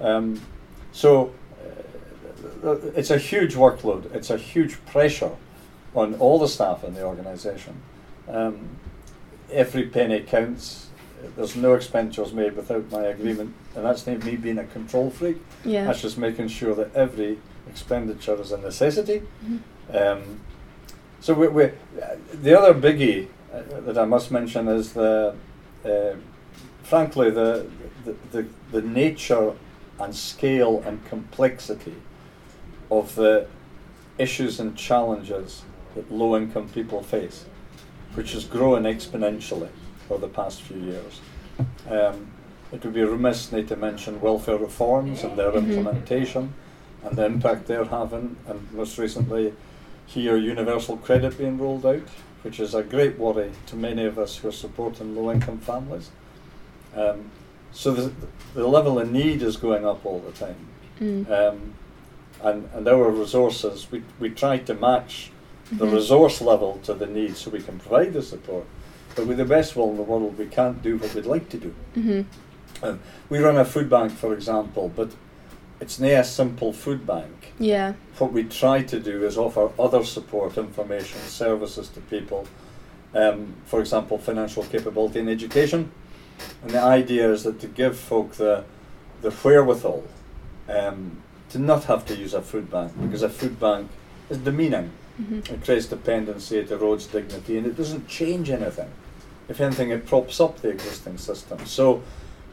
on. 0.00 0.06
Um, 0.08 0.40
so 0.92 1.32
uh, 2.64 2.76
it's 2.94 3.10
a 3.10 3.18
huge 3.18 3.54
workload. 3.54 4.14
It's 4.14 4.30
a 4.30 4.38
huge 4.38 4.82
pressure 4.86 5.32
on 5.94 6.14
all 6.14 6.38
the 6.38 6.48
staff 6.48 6.84
in 6.84 6.94
the 6.94 7.04
organisation. 7.04 7.74
Um, 8.28 8.68
every 9.50 9.86
penny 9.86 10.20
counts. 10.20 10.88
There's 11.36 11.56
no 11.56 11.72
expenditures 11.74 12.32
made 12.34 12.54
without 12.54 12.90
my 12.90 13.02
agreement, 13.04 13.54
and 13.74 13.84
that's 13.84 14.06
not 14.06 14.22
me 14.24 14.36
being 14.36 14.58
a 14.58 14.64
control 14.64 15.10
freak. 15.10 15.38
Yeah. 15.64 15.84
That's 15.86 16.02
just 16.02 16.18
making 16.18 16.48
sure 16.48 16.74
that 16.74 16.94
every 16.94 17.38
expenditure 17.68 18.38
is 18.40 18.52
a 18.52 18.58
necessity. 18.58 19.22
Mhm. 19.44 19.60
Um, 19.94 20.40
so 21.20 21.32
we, 21.32 21.48
we, 21.48 21.64
uh, 21.64 21.70
the 22.42 22.58
other 22.58 22.74
biggie 22.74 23.28
that 23.86 23.98
I 23.98 24.04
must 24.04 24.30
mention 24.30 24.68
is 24.68 24.92
the, 24.92 25.34
uh, 25.84 26.14
frankly, 26.82 27.30
the, 27.30 27.66
the, 28.04 28.14
the, 28.32 28.46
the 28.72 28.82
nature 28.82 29.52
and 29.98 30.14
scale 30.14 30.82
and 30.86 31.04
complexity 31.06 31.94
of 32.90 33.14
the 33.14 33.46
issues 34.18 34.60
and 34.60 34.76
challenges 34.76 35.62
that 35.94 36.10
low 36.10 36.36
income 36.36 36.68
people 36.68 37.02
face, 37.02 37.44
which 38.14 38.32
has 38.32 38.44
grown 38.44 38.82
exponentially 38.84 39.68
over 40.10 40.20
the 40.26 40.32
past 40.32 40.62
few 40.62 40.78
years. 40.78 41.20
Um, 41.88 42.28
it 42.72 42.82
would 42.84 42.94
be 42.94 43.02
remiss 43.02 43.52
not 43.52 43.68
to 43.68 43.76
mention 43.76 44.20
welfare 44.20 44.56
reforms 44.58 45.22
and 45.22 45.36
their 45.38 45.52
Mhm. 45.52 45.68
implementation 45.68 46.54
and 47.04 47.16
the 47.16 47.24
impact 47.24 47.66
they're 47.66 47.84
having, 47.84 48.36
and 48.48 48.72
most 48.72 48.98
recently, 48.98 49.52
here 50.06 50.36
universal 50.36 50.96
credit 50.96 51.38
being 51.38 51.58
rolled 51.58 51.86
out, 51.86 52.02
which 52.44 52.60
is 52.60 52.74
a 52.74 52.82
great 52.82 53.18
worry 53.18 53.50
to 53.66 53.74
many 53.74 54.04
of 54.04 54.18
us 54.18 54.36
who 54.36 54.48
are 54.48 54.52
supporting 54.52 55.16
low 55.16 55.32
income 55.32 55.58
families. 55.58 56.10
Um, 56.94 57.30
so 57.72 57.92
the, 57.92 58.12
the 58.54 58.68
level 58.68 59.00
of 59.00 59.10
need 59.10 59.42
is 59.42 59.56
going 59.56 59.84
up 59.86 60.04
all 60.04 60.20
the 60.20 60.32
time. 60.32 60.56
Mm. 61.00 61.30
Um, 61.30 61.74
and, 62.42 62.68
and 62.74 62.86
our 62.86 63.10
resources, 63.10 63.90
we, 63.90 64.02
we 64.20 64.28
try 64.30 64.58
to 64.58 64.74
match 64.74 65.30
the 65.72 65.86
Mhm. 65.86 65.94
resource 65.94 66.42
level 66.42 66.78
to 66.84 66.92
the 66.92 67.06
need 67.06 67.36
so 67.36 67.50
we 67.50 67.60
can 67.62 67.78
provide 67.78 68.12
the 68.12 68.22
support. 68.22 68.66
But 69.16 69.26
with 69.26 69.38
the 69.38 69.46
best 69.46 69.74
will 69.74 69.90
in 69.90 69.96
the 69.96 70.02
world, 70.02 70.36
we 70.36 70.46
can't 70.46 70.82
do 70.82 70.98
what 70.98 71.14
we'd 71.14 71.24
like 71.26 71.48
to 71.48 71.56
do. 71.56 71.74
hmm 71.94 72.20
Um, 72.82 73.00
we 73.30 73.38
run 73.38 73.56
a 73.56 73.64
food 73.64 73.88
bank, 73.88 74.12
for 74.12 74.34
example, 74.34 74.92
but 74.94 75.08
it's 75.80 75.98
not 75.98 76.10
a 76.10 76.24
simple 76.24 76.72
food 76.72 77.06
bank. 77.06 77.43
Yeah. 77.58 77.94
What 78.18 78.32
we 78.32 78.44
try 78.44 78.82
to 78.82 78.98
do 78.98 79.24
is 79.24 79.38
offer 79.38 79.70
other 79.78 80.04
support, 80.04 80.58
information, 80.58 81.20
services 81.20 81.88
to 81.90 82.00
people. 82.00 82.46
Um, 83.14 83.54
for 83.64 83.80
example, 83.80 84.18
financial 84.18 84.64
capability 84.64 85.20
and 85.20 85.28
education. 85.28 85.92
And 86.62 86.70
the 86.72 86.82
idea 86.82 87.30
is 87.30 87.44
that 87.44 87.60
to 87.60 87.68
give 87.68 87.96
folk 87.96 88.32
the, 88.32 88.64
the 89.22 89.30
wherewithal 89.30 90.02
um, 90.68 91.22
to 91.50 91.58
not 91.58 91.84
have 91.84 92.04
to 92.06 92.16
use 92.16 92.34
a 92.34 92.42
food 92.42 92.70
bank, 92.70 92.92
because 93.00 93.22
a 93.22 93.28
food 93.28 93.60
bank 93.60 93.90
is 94.30 94.38
demeaning. 94.38 94.90
hmm 95.16 95.38
It 95.38 95.62
creates 95.64 95.86
dependency, 95.86 96.58
it 96.58 96.70
erodes 96.70 97.10
dignity, 97.10 97.56
and 97.58 97.66
it 97.66 97.76
doesn't 97.76 98.08
change 98.08 98.50
anything. 98.50 98.90
If 99.48 99.60
anything, 99.60 99.90
it 99.90 100.06
props 100.06 100.40
up 100.40 100.60
the 100.60 100.70
existing 100.70 101.18
system. 101.18 101.64
So, 101.66 102.02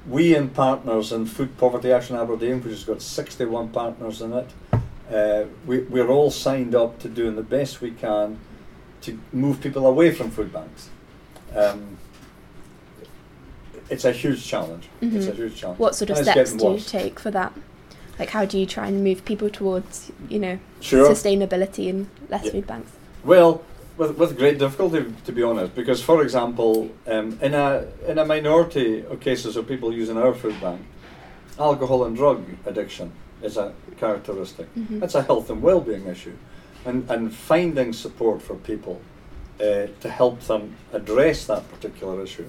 we 0.07 0.35
and 0.35 0.53
partners 0.53 1.11
in 1.11 1.25
Food 1.25 1.57
Poverty 1.57 1.91
Action 1.91 2.15
Aberdeen, 2.15 2.61
which 2.61 2.73
has 2.73 2.83
got 2.83 3.01
61 3.01 3.69
partners 3.69 4.21
in 4.21 4.33
it, 4.33 4.49
uh, 5.11 5.45
we, 5.65 5.79
we're 5.79 6.07
all 6.09 6.31
signed 6.31 6.75
up 6.75 6.99
to 6.99 7.09
doing 7.09 7.35
the 7.35 7.43
best 7.43 7.81
we 7.81 7.91
can 7.91 8.37
to 9.01 9.19
move 9.33 9.59
people 9.61 9.85
away 9.87 10.11
from 10.11 10.29
food 10.31 10.53
banks. 10.53 10.89
Um, 11.55 11.97
it's 13.89 14.05
a 14.05 14.11
huge 14.11 14.45
challenge. 14.45 14.87
It's 15.01 15.27
a 15.27 15.31
Mhm. 15.31 15.35
huge 15.35 15.55
challenge. 15.55 15.79
What 15.79 15.95
sort 15.95 16.11
of 16.11 16.17
And 16.17 16.25
steps 16.27 16.53
do 16.53 16.71
you 16.71 16.79
take 16.79 17.19
for 17.19 17.31
that? 17.31 17.51
Like, 18.19 18.29
how 18.29 18.45
do 18.45 18.57
you 18.59 18.65
try 18.65 18.87
and 18.87 19.03
move 19.03 19.25
people 19.25 19.49
towards, 19.49 20.11
you 20.29 20.39
know, 20.39 20.59
Sure. 20.79 21.09
sustainability 21.09 21.89
and 21.89 22.07
less 22.29 22.45
Yeah. 22.45 22.51
food 22.51 22.67
banks? 22.67 22.91
Well, 23.25 23.61
with, 23.97 24.17
with 24.17 24.37
great 24.37 24.59
difficulty, 24.59 25.05
to 25.25 25.31
be 25.31 25.43
honest, 25.43 25.75
because 25.75 26.01
for 26.01 26.21
example, 26.21 26.89
um, 27.07 27.37
in 27.41 27.53
a 27.53 27.85
in 28.07 28.17
a 28.17 28.25
minority 28.25 29.03
of 29.09 29.19
cases 29.19 29.57
of 29.57 29.67
people 29.67 29.91
using 29.91 30.17
our 30.17 30.33
food 30.33 30.59
bank, 30.61 30.81
alcohol 31.59 32.05
and 32.05 32.15
drug 32.15 32.43
addiction 32.65 33.11
is 33.43 33.57
a 33.57 33.73
characteristic. 33.99 34.73
Mhm. 34.75 34.99
That's 34.99 35.15
a 35.15 35.21
health 35.23 35.49
and 35.49 35.61
well-being 35.61 36.07
issue, 36.07 36.35
and 36.85 37.09
and 37.09 37.33
finding 37.33 37.93
support 37.93 38.41
for 38.41 38.55
people 38.55 39.01
uh, 39.59 39.87
to 39.99 40.09
help 40.09 40.39
them 40.41 40.75
address 40.93 41.45
that 41.45 41.69
particular 41.71 42.21
issue 42.23 42.45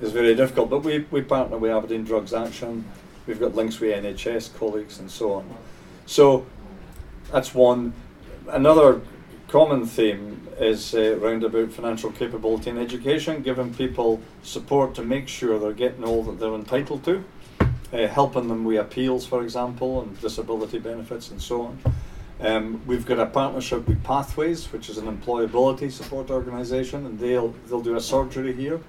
is 0.00 0.12
very 0.12 0.34
difficult. 0.34 0.70
But 0.70 0.82
we, 0.82 1.06
we 1.10 1.22
partner 1.22 1.58
with 1.58 1.70
Aberdeen 1.70 2.04
Drugs 2.04 2.32
Action. 2.34 2.84
We've 3.26 3.38
got 3.38 3.54
links 3.54 3.78
with 3.80 3.92
NHS 3.92 4.58
colleagues 4.58 4.98
and 4.98 5.10
so 5.10 5.34
on. 5.34 5.44
So 6.06 6.44
that's 7.30 7.54
one. 7.54 7.92
Another 8.48 9.00
common 9.46 9.86
theme 9.86 10.48
is 10.58 10.94
uh, 10.94 11.16
round 11.20 11.44
about 11.44 11.70
financial 11.72 12.10
capability 12.10 12.70
and 12.70 12.78
education, 12.78 13.42
giving 13.42 13.72
people 13.74 14.20
support 14.42 14.94
to 14.94 15.02
make 15.02 15.28
sure 15.28 15.58
they're 15.58 15.72
getting 15.72 16.02
all 16.04 16.22
that 16.24 16.40
they're 16.40 16.54
entitled 16.54 17.04
to, 17.04 17.22
uh, 17.92 18.06
helping 18.06 18.48
them 18.48 18.64
with 18.64 18.78
appeals, 18.78 19.26
for 19.26 19.42
example, 19.42 20.02
and 20.02 20.20
disability 20.20 20.78
benefits 20.78 21.30
and 21.30 21.40
so 21.40 21.62
on. 21.62 21.78
Um, 22.40 22.80
we've 22.86 23.04
got 23.04 23.18
a 23.18 23.26
partnership 23.26 23.86
with 23.86 24.02
Pathways, 24.02 24.72
which 24.72 24.88
is 24.88 24.96
an 24.96 25.06
employability 25.06 25.90
support 25.90 26.30
organisation, 26.30 27.04
and 27.04 27.18
they'll 27.18 27.54
they'll 27.68 27.82
do 27.82 27.96
a 27.96 28.00
surgery 28.00 28.54
here, 28.54 28.80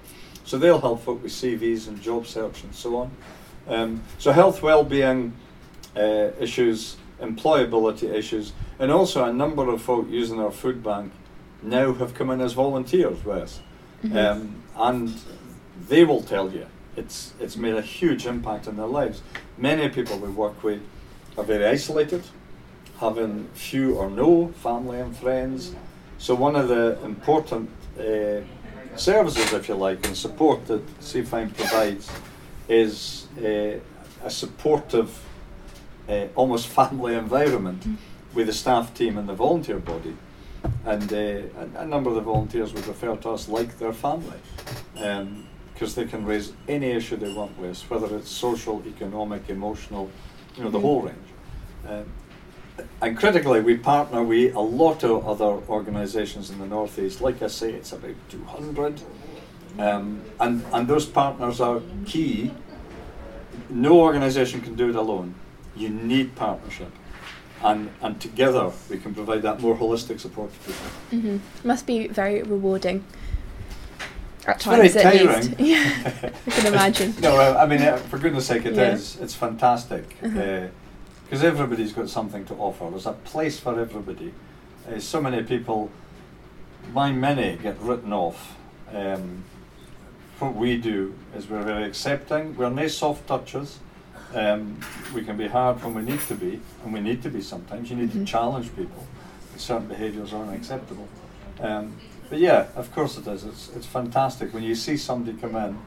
so 0.44 0.56
they'll 0.56 0.80
help 0.80 1.02
folk 1.02 1.22
with 1.22 1.32
CVs 1.32 1.86
and 1.88 2.00
job 2.00 2.26
search 2.26 2.62
and 2.64 2.74
so 2.74 2.96
on. 2.96 3.10
Um, 3.68 4.02
so 4.18 4.32
health, 4.32 4.62
well-being 4.62 5.34
uh, 5.96 6.30
issues, 6.40 6.96
employability 7.20 8.12
issues, 8.12 8.52
and 8.78 8.90
also 8.90 9.24
a 9.24 9.32
number 9.32 9.68
of 9.68 9.82
folk 9.82 10.08
using 10.08 10.40
our 10.40 10.50
food 10.50 10.82
bank 10.82 11.12
now 11.62 11.92
have 11.92 12.14
come 12.14 12.30
in 12.30 12.40
as 12.40 12.54
volunteers 12.54 13.22
with 13.24 13.36
us, 13.36 13.60
Mhm. 14.02 14.16
um, 14.16 14.54
and 14.76 15.14
they 15.88 16.04
will 16.04 16.22
tell 16.22 16.50
you 16.50 16.66
it's 16.96 17.32
it's 17.40 17.56
made 17.56 17.74
a 17.74 17.82
huge 17.82 18.26
impact 18.26 18.68
on 18.68 18.76
their 18.76 18.86
lives. 18.86 19.22
Many 19.56 19.88
people 19.88 20.18
we 20.18 20.28
work 20.28 20.62
with 20.62 20.80
are 21.36 21.44
very 21.44 21.66
isolated, 21.66 22.22
having 22.98 23.48
few 23.54 23.96
or 23.96 24.10
no 24.10 24.48
family 24.62 25.00
and 25.00 25.16
friends. 25.16 25.74
So 26.18 26.34
one 26.34 26.54
of 26.54 26.68
the 26.68 26.98
important 27.04 27.70
uh, 27.98 28.42
services, 28.96 29.52
if 29.52 29.68
you 29.68 29.74
like, 29.74 30.06
and 30.06 30.16
support 30.16 30.66
that 30.66 30.86
CFINE 31.00 31.54
provides 31.54 32.10
is 32.68 33.26
uh, 33.38 33.80
a 34.24 34.30
supportive, 34.30 35.10
uh, 36.08 36.26
almost 36.36 36.68
family 36.68 37.14
environment 37.14 37.84
with 38.34 38.46
the 38.46 38.52
staff 38.52 38.94
team 38.94 39.18
and 39.18 39.28
the 39.28 39.34
volunteer 39.34 39.78
body. 39.78 40.16
And 40.84 41.12
uh, 41.12 41.16
a, 41.16 41.82
a 41.82 41.86
number 41.86 42.10
of 42.10 42.16
the 42.16 42.22
volunteers 42.22 42.72
would 42.72 42.86
refer 42.86 43.16
to 43.16 43.30
us 43.30 43.48
like 43.48 43.78
their 43.78 43.92
family, 43.92 44.38
because 44.94 45.46
because 45.82 45.96
they 45.96 46.04
can 46.04 46.24
raise 46.24 46.52
any 46.68 46.92
issue 46.92 47.16
they 47.16 47.32
want 47.32 47.58
with 47.58 47.70
us, 47.72 47.90
whether 47.90 48.16
it's 48.16 48.30
social, 48.30 48.80
economic, 48.86 49.50
emotional, 49.50 50.08
you 50.56 50.62
know, 50.62 50.70
the 50.70 50.78
Mhm. 50.78 50.82
whole 50.82 51.02
range. 51.02 51.28
Um, 51.88 52.04
and 53.00 53.16
critically, 53.18 53.60
we 53.60 53.76
partner 53.76 54.22
with 54.22 54.54
a 54.54 54.60
lot 54.60 55.02
of 55.02 55.26
other 55.26 55.58
organisations 55.68 56.50
in 56.50 56.60
the 56.60 56.66
northeast. 56.66 57.20
Like 57.20 57.42
I 57.42 57.48
say, 57.48 57.72
it's 57.72 57.92
about 57.92 58.14
200, 58.30 59.02
um, 59.76 60.20
and 60.38 60.62
and 60.72 60.86
those 60.86 61.04
partners 61.04 61.60
are 61.60 61.80
key. 62.06 62.52
No 63.68 64.00
organisation 64.00 64.60
can 64.60 64.76
do 64.76 64.88
it 64.88 64.94
alone. 64.94 65.34
You 65.74 65.88
need 65.88 66.36
partnership, 66.36 66.92
and 67.60 67.88
and 68.00 68.20
together 68.20 68.70
we 68.88 68.98
can 68.98 69.14
provide 69.14 69.42
that 69.42 69.60
more 69.60 69.74
holistic 69.76 70.20
support 70.20 70.50
to 70.52 70.58
people. 70.68 70.88
hmm 71.10 71.66
Must 71.66 71.86
be 71.86 72.06
very 72.06 72.40
rewarding. 72.44 73.02
At 74.46 74.56
It's 74.56 74.64
very 74.64 74.88
times, 74.88 74.96
at 74.96 75.14
least. 75.14 75.50
tiring. 75.52 75.56
Yeah, 75.66 76.30
I 76.46 76.50
can 76.50 76.66
imagine. 76.66 77.14
No, 77.20 77.36
I 77.36 77.62
I 77.62 77.66
mean, 77.66 77.82
uh, 77.82 77.96
for 77.96 78.18
goodness 78.18 78.46
sake, 78.46 78.66
it 78.66 78.76
is. 78.76 79.16
Yeah. 79.16 79.22
It's 79.24 79.34
fantastic. 79.34 80.16
Uh-huh. 80.22 80.66
Because 81.24 81.44
everybody's 81.44 81.92
got 81.92 82.10
something 82.10 82.44
to 82.46 82.54
offer. 82.56 82.90
There's 82.90 83.06
a 83.06 83.12
place 83.12 83.58
for 83.58 83.78
everybody. 83.80 84.34
Uh, 84.86 84.98
so 84.98 85.20
many 85.20 85.42
people, 85.42 85.90
my 86.92 87.10
many, 87.12 87.56
get 87.56 87.78
written 87.80 88.12
off. 88.12 88.56
Um, 88.92 89.44
what 90.40 90.54
we 90.54 90.76
do 90.76 91.14
is 91.36 91.48
we're 91.48 91.62
very 91.62 91.84
accepting. 91.84 92.56
We're 92.56 92.68
nice 92.68 92.96
soft 92.98 93.26
touches. 93.28 93.78
Um, 94.34 94.78
we 95.14 95.22
can 95.22 95.36
be 95.36 95.46
hard 95.46 95.82
when 95.84 95.94
we 95.94 96.02
need 96.02 96.20
to 96.28 96.34
be, 96.34 96.60
and 96.84 96.92
we 96.92 97.00
need 97.00 97.22
to 97.22 97.30
be 97.30 97.40
sometimes. 97.42 97.90
You 97.90 97.96
need 97.96 98.10
Mhm. 98.10 98.20
to 98.20 98.24
challenge 98.24 98.74
people. 98.76 99.06
Certain 99.56 99.86
behaviours 99.88 100.32
are 100.32 100.42
unacceptable. 100.42 101.06
Um, 101.60 101.96
but 102.32 102.40
yeah, 102.40 102.68
of 102.76 102.90
course 102.94 103.18
it 103.18 103.26
is. 103.26 103.44
It's, 103.44 103.68
it's 103.76 103.84
fantastic 103.84 104.54
when 104.54 104.62
you 104.62 104.74
see 104.74 104.96
somebody 104.96 105.36
come 105.36 105.54
in. 105.54 105.78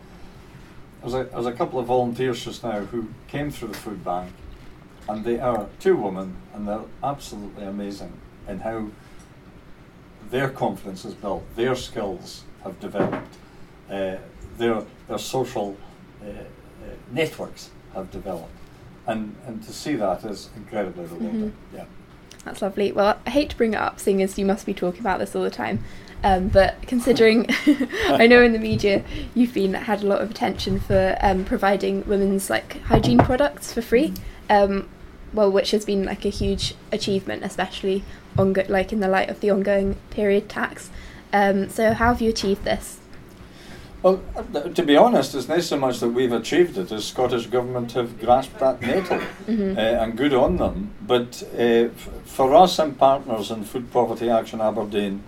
There's 1.01 1.15
a, 1.15 1.23
there's 1.23 1.47
a 1.47 1.51
couple 1.51 1.79
of 1.79 1.87
volunteers 1.87 2.45
just 2.45 2.63
now 2.63 2.81
who 2.81 3.07
came 3.27 3.49
through 3.49 3.69
the 3.69 3.73
food 3.73 4.05
bank, 4.05 4.31
and 5.09 5.25
they 5.25 5.39
are 5.39 5.65
two 5.79 5.95
women, 5.97 6.35
and 6.53 6.67
they're 6.67 6.83
absolutely 7.03 7.63
amazing 7.65 8.13
in 8.47 8.59
how 8.59 8.89
their 10.29 10.47
confidence 10.49 11.03
is 11.03 11.15
built, 11.15 11.43
their 11.55 11.75
skills 11.75 12.43
have 12.63 12.79
developed, 12.79 13.35
uh, 13.89 14.17
their 14.59 14.83
their 15.07 15.17
social 15.17 15.75
uh, 16.23 16.27
uh, 16.27 16.33
networks 17.11 17.71
have 17.95 18.11
developed, 18.11 18.53
and 19.07 19.35
and 19.47 19.63
to 19.63 19.73
see 19.73 19.95
that 19.95 20.23
is 20.23 20.49
incredibly 20.55 21.05
rewarding. 21.05 21.41
Mhm. 21.49 21.51
Yeah. 21.73 21.85
That's 22.45 22.61
lovely. 22.61 22.91
Well, 22.91 23.19
I 23.25 23.29
hate 23.31 23.49
to 23.49 23.57
bring 23.57 23.73
it 23.73 23.79
up, 23.79 23.99
seeing 23.99 24.21
as 24.21 24.37
you 24.37 24.45
must 24.45 24.65
be 24.65 24.73
talking 24.73 25.01
about 25.01 25.19
this 25.19 25.35
all 25.35 25.43
the 25.43 25.49
time. 25.49 25.83
Um, 26.23 26.47
but 26.47 26.81
considering, 26.83 27.47
I 28.07 28.25
know 28.27 28.41
in 28.41 28.53
the 28.53 28.59
media 28.59 29.03
you've 29.33 29.53
been 29.53 29.73
had 29.73 30.03
a 30.03 30.07
lot 30.07 30.21
of 30.21 30.31
attention 30.31 30.79
for 30.79 31.17
um, 31.21 31.43
providing 31.43 32.07
women's 32.07 32.49
like 32.49 32.81
hygiene 32.83 33.17
products 33.17 33.73
for 33.73 33.81
free. 33.81 34.13
Um, 34.49 34.87
well, 35.33 35.51
which 35.51 35.71
has 35.71 35.83
been 35.85 36.05
like 36.05 36.23
a 36.23 36.29
huge 36.29 36.75
achievement, 36.91 37.43
especially 37.43 38.03
on 38.37 38.53
go- 38.53 38.65
like 38.69 38.93
in 38.93 39.01
the 39.01 39.07
light 39.07 39.29
of 39.29 39.41
the 39.41 39.51
ongoing 39.51 39.95
period 40.09 40.47
tax. 40.47 40.89
Um, 41.33 41.69
so, 41.69 41.93
how 41.93 42.13
have 42.13 42.21
you 42.21 42.29
achieved 42.29 42.63
this? 42.63 42.99
Well, 44.05 44.21
to 44.75 44.83
be 44.83 44.95
honest, 44.95 45.33
it's 45.33 45.47
not 45.47 45.63
so 45.63 45.77
much 45.77 45.99
that 45.99 46.09
we've 46.09 46.31
achieved 46.31 46.77
it 46.77 46.91
as 46.91 47.05
Scottish 47.05 47.47
Government 47.47 47.91
have 47.93 48.19
grasped 48.19 48.59
that 48.59 48.79
nettle, 48.79 49.19
Mhm. 49.47 49.75
uh, 49.75 49.79
and 50.03 50.15
good 50.15 50.31
on 50.31 50.57
them. 50.57 50.91
But 51.01 51.41
uh, 51.57 51.89
f- 51.89 52.09
for 52.23 52.53
us 52.53 52.77
and 52.77 52.95
partners 52.99 53.49
in 53.49 53.63
Food 53.63 53.91
Poverty 53.91 54.29
Action 54.29 54.61
Aberdeen, 54.61 55.23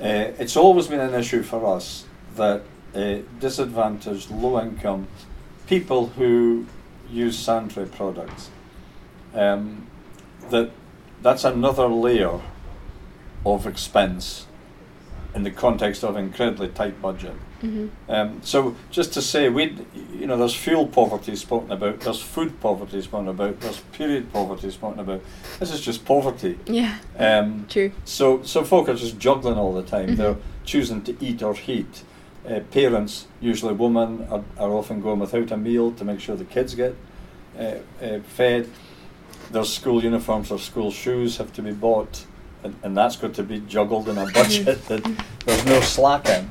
uh, 0.00 0.32
it's 0.38 0.56
always 0.56 0.86
been 0.86 1.00
an 1.00 1.12
issue 1.12 1.42
for 1.42 1.66
us 1.76 2.06
that 2.36 2.62
uh, 2.94 3.16
disadvantaged, 3.38 4.30
low 4.30 4.62
income 4.62 5.08
people 5.66 6.06
who 6.16 6.64
use 7.10 7.38
sanitary 7.38 7.84
products, 7.86 8.48
um, 9.34 9.86
that 10.48 10.70
that's 11.20 11.44
another 11.44 11.86
layer 11.86 12.40
of 13.44 13.66
expense 13.66 14.46
in 15.36 15.42
the 15.42 15.50
context 15.50 16.02
of 16.02 16.16
incredibly 16.16 16.68
tight 16.68 17.00
budget. 17.02 17.34
Mhm. 17.62 17.90
Um, 18.08 18.40
so 18.42 18.74
just 18.90 19.12
to 19.12 19.22
say, 19.22 19.50
we, 19.50 19.76
you 20.18 20.26
know, 20.26 20.36
there's 20.38 20.54
fuel 20.54 20.86
poverty 20.86 21.36
spoken 21.36 21.70
about, 21.72 22.00
there's 22.00 22.20
food 22.22 22.58
poverty 22.60 23.02
spoken 23.02 23.28
about, 23.28 23.60
there's 23.60 23.80
period 23.92 24.32
poverty 24.32 24.70
spoken 24.70 24.98
about. 25.00 25.20
This 25.60 25.72
is 25.72 25.82
just 25.82 26.04
poverty. 26.06 26.58
Yeah, 26.66 26.96
Um, 27.18 27.66
true. 27.68 27.92
so, 28.06 28.42
so 28.44 28.64
folk 28.64 28.88
are 28.88 28.94
just 28.94 29.18
juggling 29.18 29.58
all 29.58 29.74
the 29.74 29.82
time. 29.82 30.08
Mhm. 30.10 30.16
They're 30.16 30.36
choosing 30.64 31.02
to 31.02 31.14
eat 31.20 31.42
or 31.42 31.54
heat. 31.54 32.02
Uh, 32.48 32.60
parents, 32.70 33.26
usually 33.40 33.74
women, 33.74 34.26
are, 34.30 34.42
are 34.58 34.70
often 34.72 35.02
going 35.02 35.18
without 35.20 35.50
a 35.50 35.56
meal 35.56 35.92
to 35.92 36.04
make 36.04 36.20
sure 36.20 36.34
the 36.36 36.44
kids 36.44 36.74
get 36.74 36.94
uh, 37.58 37.74
uh, 38.02 38.20
fed. 38.36 38.68
There's 39.50 39.72
school 39.72 40.02
uniforms 40.02 40.50
or 40.50 40.58
school 40.58 40.90
shoes 40.90 41.36
have 41.38 41.52
to 41.54 41.62
be 41.62 41.72
bought, 41.72 42.24
and, 42.64 42.74
and 42.82 42.96
that's 42.96 43.16
got 43.16 43.34
to 43.34 43.42
be 43.42 43.60
juggled 43.60 44.08
in 44.08 44.18
a 44.18 44.26
budget 44.32 44.84
that 44.86 45.04
there's 45.44 45.64
no 45.66 45.80
slack 45.80 46.28
in. 46.28 46.48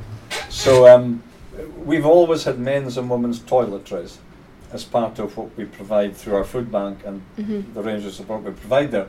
So 0.50 0.88
um, 0.88 1.24
we've 1.84 2.06
always 2.06 2.44
had 2.44 2.60
men's 2.60 2.98
and 2.98 3.10
women's 3.10 3.39
toiletries 3.39 4.18
as 4.72 4.84
part 4.84 5.20
of 5.20 5.38
what 5.38 5.56
we 5.58 5.65
provide 5.65 6.15
through 6.15 6.36
our 6.36 6.44
food 6.44 6.72
bank 6.72 7.00
and 7.06 7.22
Mhm. 7.38 7.74
the 7.74 7.82
range 7.82 8.06
of 8.06 8.13
support 8.13 8.44
we 8.44 8.52
provide 8.52 8.91
there. 8.91 9.08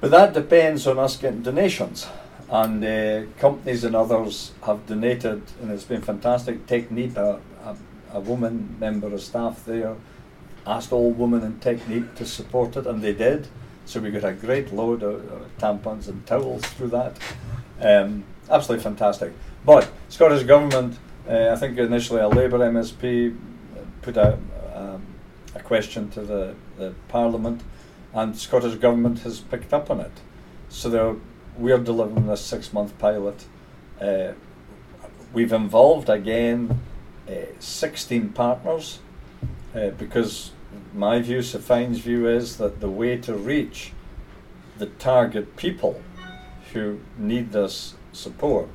But 0.00 0.10
that 0.10 0.32
depends 0.32 0.86
on 0.86 0.98
us 0.98 1.16
getting 1.16 1.42
donations. 1.42 2.06
And 2.50 2.82
uh, 2.84 3.22
companies 3.38 3.84
and 3.84 3.94
others 3.94 4.52
have 4.62 4.86
donated, 4.86 5.42
and 5.60 5.70
it's 5.70 5.84
been 5.84 6.00
fantastic. 6.00 6.66
Technip, 6.66 7.16
a, 7.16 7.40
a, 7.64 7.76
a 8.14 8.20
woman 8.20 8.76
member 8.80 9.08
of 9.08 9.20
staff 9.20 9.64
there, 9.66 9.96
asked 10.66 10.92
all 10.92 11.10
women 11.10 11.42
in 11.42 11.54
Technip 11.60 12.14
to 12.16 12.24
support 12.24 12.76
it, 12.76 12.86
and 12.86 13.02
they 13.02 13.12
did. 13.12 13.48
So 13.88 14.00
we 14.00 14.10
got 14.10 14.22
a 14.24 14.34
great 14.34 14.70
load 14.70 15.02
of, 15.02 15.32
of 15.32 15.56
tampons 15.56 16.08
and 16.08 16.26
towels 16.26 16.62
through 16.62 16.88
that. 16.88 17.16
Um, 17.80 18.22
absolutely 18.50 18.84
fantastic. 18.84 19.32
But 19.64 19.90
Scottish 20.10 20.42
Government, 20.42 20.98
uh, 21.26 21.48
I 21.52 21.56
think 21.56 21.78
initially 21.78 22.20
a 22.20 22.28
Labour 22.28 22.58
MSP 22.58 23.34
put 24.02 24.18
a, 24.18 24.38
um, 24.74 25.06
a 25.54 25.60
question 25.60 26.10
to 26.10 26.20
the, 26.20 26.54
the 26.76 26.92
Parliament, 27.08 27.62
and 28.12 28.36
Scottish 28.36 28.74
Government 28.74 29.20
has 29.20 29.40
picked 29.40 29.72
up 29.72 29.90
on 29.90 30.00
it. 30.00 30.12
So 30.68 31.18
we're 31.56 31.78
delivering 31.78 32.26
this 32.26 32.44
six 32.44 32.74
month 32.74 32.98
pilot. 32.98 33.46
Uh, 33.98 34.32
we've 35.32 35.54
involved 35.54 36.10
again 36.10 36.78
uh, 37.26 37.32
16 37.58 38.34
partners 38.34 38.98
uh, 39.74 39.88
because 39.88 40.50
my 40.94 41.20
view, 41.20 41.38
CFINE's 41.38 41.98
view 42.00 42.28
is 42.28 42.56
that 42.58 42.80
the 42.80 42.90
way 42.90 43.16
to 43.18 43.34
reach 43.34 43.92
the 44.78 44.86
target 44.86 45.56
people 45.56 46.00
who 46.72 47.00
need 47.16 47.52
this 47.52 47.94
support 48.12 48.68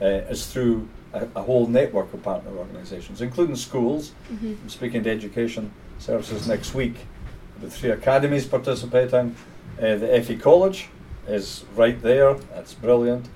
uh, 0.00 0.04
is 0.04 0.46
through 0.46 0.88
a, 1.12 1.26
a 1.36 1.42
whole 1.42 1.66
network 1.66 2.12
of 2.12 2.22
partner 2.22 2.50
organisations, 2.56 3.20
including 3.20 3.56
schools. 3.56 4.12
Mhm. 4.32 4.56
I'm 4.62 4.68
speaking 4.68 5.02
to 5.04 5.10
education 5.10 5.70
services 5.98 6.46
next 6.48 6.74
week. 6.74 7.06
The 7.60 7.70
three 7.70 7.90
academies 7.90 8.46
participating. 8.46 9.34
Uh, 9.78 9.96
the 9.96 10.22
FE 10.22 10.36
College 10.36 10.88
is 11.28 11.64
right 11.76 12.00
there. 12.02 12.34
That's 12.34 12.74
brilliant. 12.74 13.26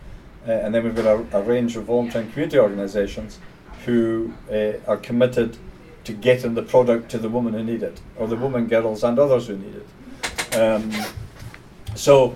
Uh, 0.46 0.52
and 0.52 0.74
then 0.74 0.84
we've 0.84 0.94
got 0.94 1.06
a, 1.06 1.38
a 1.38 1.42
range 1.42 1.76
of 1.76 1.84
voluntary 1.84 2.26
community 2.26 2.58
organisations 2.58 3.38
who 3.86 4.32
uh, 4.52 4.72
are 4.86 4.96
committed 4.96 5.56
to 6.08 6.14
getting 6.14 6.54
the 6.54 6.62
product 6.62 7.10
to 7.10 7.18
the 7.18 7.28
women 7.28 7.52
who 7.52 7.62
need 7.62 7.82
it, 7.82 8.00
or 8.16 8.26
the 8.26 8.34
women, 8.36 8.66
girls, 8.66 9.04
and 9.04 9.18
others 9.18 9.46
who 9.48 9.56
need 9.58 9.74
it. 9.82 10.56
Um, 10.58 10.90
so, 11.94 12.34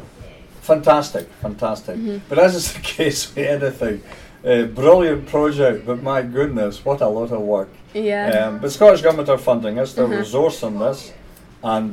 fantastic, 0.60 1.26
fantastic. 1.40 1.96
Mhm. 1.96 2.20
But 2.28 2.38
as 2.38 2.54
is 2.54 2.74
the 2.74 2.80
case 2.98 3.34
with 3.34 3.46
anything, 3.46 4.02
uh, 4.46 4.64
brilliant 4.82 5.26
project, 5.26 5.86
but 5.86 6.02
my 6.02 6.20
goodness, 6.20 6.84
what 6.84 7.00
a 7.00 7.08
lot 7.08 7.30
of 7.32 7.40
work. 7.40 7.70
Yeah. 7.94 8.28
Um, 8.46 8.58
but 8.58 8.70
Scottish 8.72 9.00
Government 9.00 9.30
are 9.30 9.38
funding 9.38 9.78
us, 9.78 9.94
they're 9.94 10.06
Mhm. 10.06 10.20
resourcing 10.20 10.78
this, 10.78 11.12
and 11.64 11.90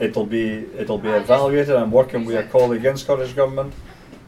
it'll 0.00 0.26
be 0.26 0.66
it'll 0.78 0.98
be 0.98 1.08
evaluated. 1.24 1.74
I'm 1.76 1.90
working 1.92 2.26
with 2.26 2.36
a 2.36 2.42
colleague 2.56 2.84
in 2.84 2.96
Scottish 2.98 3.32
Government 3.32 3.72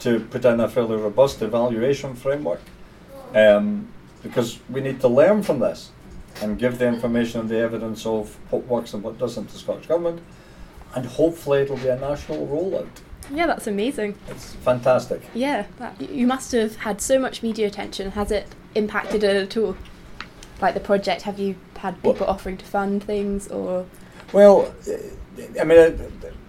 to 0.05 0.21
put 0.33 0.43
in 0.47 0.59
a 0.61 0.69
fairly 0.69 0.97
robust 0.97 1.43
evaluation 1.43 2.14
framework, 2.14 2.62
um, 3.35 3.88
because 4.23 4.59
we 4.71 4.81
need 4.81 5.01
to 5.01 5.09
learn 5.09 5.43
from 5.43 5.59
this 5.61 5.90
and 6.42 6.59
give 6.59 6.79
the 6.79 6.87
information 6.87 7.40
and 7.40 7.49
the 7.49 7.59
evidence 7.59 8.07
of 8.07 8.37
what 8.51 8.66
works 8.66 8.94
and 8.94 9.03
what 9.03 9.18
doesn't 9.18 9.49
to 9.51 9.57
Scottish 9.57 9.87
Government, 9.87 10.20
and 10.94 11.07
hopefully 11.07 11.61
it'll 11.62 11.77
be 11.77 11.88
a 11.88 11.99
national 11.99 12.47
rollout. 12.47 12.88
yeah, 13.31 13.47
that's 13.47 13.66
amazing. 13.66 14.16
It's 14.29 14.53
fantastic. 14.55 15.23
Yeah, 15.35 15.66
that, 15.79 16.01
you 16.11 16.27
must 16.27 16.53
have 16.53 16.77
had 16.77 17.01
so 17.01 17.18
much 17.18 17.42
media 17.42 17.66
attention. 17.66 18.11
Has 18.12 18.31
it 18.31 18.47
impacted 18.75 19.25
it 19.25 19.37
at 19.37 19.57
all? 19.57 19.77
Like 20.61 20.75
the 20.75 20.81
project, 20.81 21.23
have 21.23 21.38
you 21.38 21.57
had 21.79 21.97
Well- 22.03 22.12
people 22.14 22.27
offering 22.29 22.57
to 22.59 22.64
fund 22.64 23.03
things 23.03 23.49
or? 23.49 23.87
Well, 24.33 24.75
I 25.61 25.64
mean, 25.64 25.79
uh, 25.79 25.92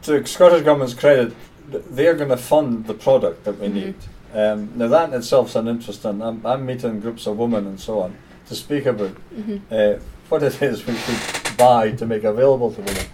to 0.04 0.26
Scottish 0.26 0.64
Government's 0.64 0.94
credit, 0.94 1.34
they're 1.70 2.14
going 2.16 2.30
to 2.30 2.38
fund 2.38 2.86
the 2.86 2.94
product 2.94 3.44
that 3.46 3.60
we 3.60 3.68
Mhm. 3.68 3.74
need. 3.74 3.96
Um, 4.34 4.70
now, 4.76 4.88
that 4.90 5.10
in 5.10 5.16
itself 5.16 5.50
is 5.50 5.56
an 5.56 5.68
interesting. 5.68 6.22
I'm, 6.22 6.46
I'm 6.46 6.66
meeting 6.66 7.00
groups 7.00 7.26
of 7.26 7.38
women 7.38 7.66
and 7.68 7.80
so 7.80 8.00
on, 8.02 8.16
to 8.48 8.56
speak 8.56 8.86
about 8.86 9.12
Mhm. 9.36 9.62
uh, 9.72 10.00
what 10.30 10.44
it 10.44 10.62
is 10.62 10.86
we 10.86 10.96
should 10.96 11.58
buy 11.58 11.92
to 11.92 12.06
make 12.06 12.24
available 12.24 12.72
to 12.72 12.82
women. 12.82 13.06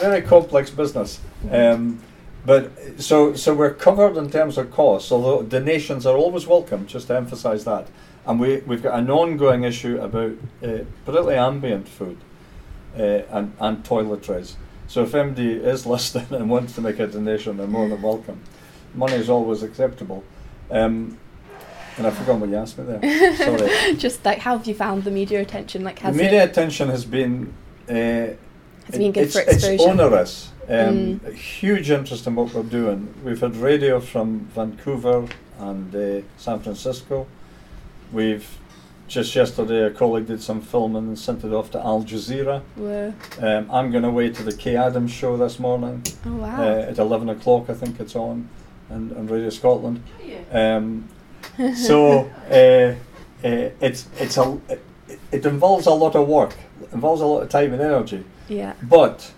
Very 0.00 0.22
complex 0.22 0.70
business. 0.70 1.20
Um, 1.50 2.00
but 2.46 2.70
so 2.98 3.34
so 3.34 3.54
we're 3.54 3.72
covered 3.74 4.16
in 4.16 4.30
terms 4.30 4.58
of 4.58 4.70
costs, 4.70 5.10
although 5.12 5.42
donations 5.42 6.04
are 6.06 6.16
always 6.16 6.46
welcome, 6.46 6.86
just 6.86 7.06
to 7.08 7.16
emphasise 7.16 7.64
that. 7.64 7.86
And 8.26 8.40
we, 8.40 8.58
we've 8.66 8.82
got 8.82 8.98
an 8.98 9.10
ongoing 9.10 9.64
issue 9.64 9.98
about 10.00 10.32
uh, 10.62 10.84
particularly 11.04 11.36
ambient 11.36 11.88
food 11.88 12.16
uh, 12.98 13.02
and, 13.30 13.52
and 13.60 13.84
toiletries. 13.84 14.54
So 14.88 15.02
if 15.02 15.12
MD 15.12 15.38
is 15.62 15.84
listening 15.94 16.26
and 16.30 16.48
wants 16.50 16.74
to 16.74 16.80
make 16.80 16.98
a 16.98 17.06
donation, 17.06 17.56
they're 17.56 17.66
more 17.66 17.88
than 17.88 18.00
welcome. 18.02 18.40
Money 18.94 19.14
is 19.14 19.28
always 19.28 19.62
acceptable. 19.62 20.24
Um, 20.70 21.18
and 21.96 22.06
I 22.06 22.10
forgot 22.10 22.38
what 22.38 22.48
you 22.50 22.56
asked 22.56 22.78
me 22.78 22.84
there. 22.84 23.36
Sorry. 23.36 23.94
Just 23.96 24.24
like, 24.24 24.38
how 24.38 24.56
have 24.56 24.66
you 24.66 24.74
found 24.74 25.04
the 25.04 25.10
media 25.10 25.40
attention? 25.40 25.84
Like, 25.84 25.96
The 25.96 26.02
has 26.02 26.16
media 26.16 26.42
it 26.44 26.50
attention 26.50 26.88
has 26.88 27.04
been 27.04 27.52
uh, 27.88 27.92
has 27.92 28.36
it 28.92 28.98
been 28.98 29.12
good 29.12 29.24
it's, 29.24 29.34
for 29.34 29.42
exposure? 29.42 29.72
It's 29.74 29.82
onerous. 29.82 30.50
Um, 30.68 31.20
Mm. 31.20 31.34
Huge 31.34 31.90
interest 31.90 32.26
in 32.26 32.34
what 32.36 32.54
we're 32.54 32.62
doing. 32.62 33.12
We've 33.22 33.38
had 33.40 33.54
radio 33.56 34.00
from 34.00 34.48
Vancouver 34.54 35.28
and 35.58 35.94
uh, 35.94 36.22
San 36.38 36.60
Francisco. 36.60 37.26
We've 38.12 38.48
just 39.06 39.34
yesterday 39.36 39.82
a 39.84 39.90
colleague 39.90 40.26
did 40.26 40.40
some 40.42 40.62
filming 40.62 41.08
and 41.08 41.18
sent 41.18 41.44
it 41.44 41.52
off 41.52 41.70
to 41.72 41.78
Al 41.78 42.02
Jazeera. 42.02 42.62
Whoa. 42.76 43.12
Um, 43.40 43.70
I'm 43.70 43.90
going 43.90 44.04
away 44.04 44.30
to 44.30 44.42
the 44.42 44.56
Kaye 44.56 44.76
Adams 44.76 45.10
show 45.12 45.36
this 45.36 45.58
morning 45.58 46.02
Oh 46.24 46.36
wow. 46.36 46.62
uh, 46.62 46.86
at 46.88 46.96
11 46.98 47.28
o'clock. 47.28 47.68
I 47.68 47.74
think 47.74 48.00
it's 48.00 48.16
on, 48.16 48.48
and 48.88 49.12
on 49.14 49.26
Radio 49.26 49.50
Scotland. 49.50 50.02
Um, 50.50 51.10
so 51.74 52.30
uh, 52.50 52.94
uh, 53.46 53.70
it's 53.80 54.08
it's 54.18 54.36
a 54.36 54.60
it, 54.68 54.82
it 55.32 55.46
involves 55.46 55.86
a 55.86 55.90
lot 55.90 56.14
of 56.14 56.26
work, 56.26 56.54
involves 56.92 57.20
a 57.20 57.26
lot 57.26 57.42
of 57.42 57.48
time 57.48 57.72
and 57.72 57.82
energy, 57.82 58.24
yeah. 58.48 58.74
but 58.82 59.32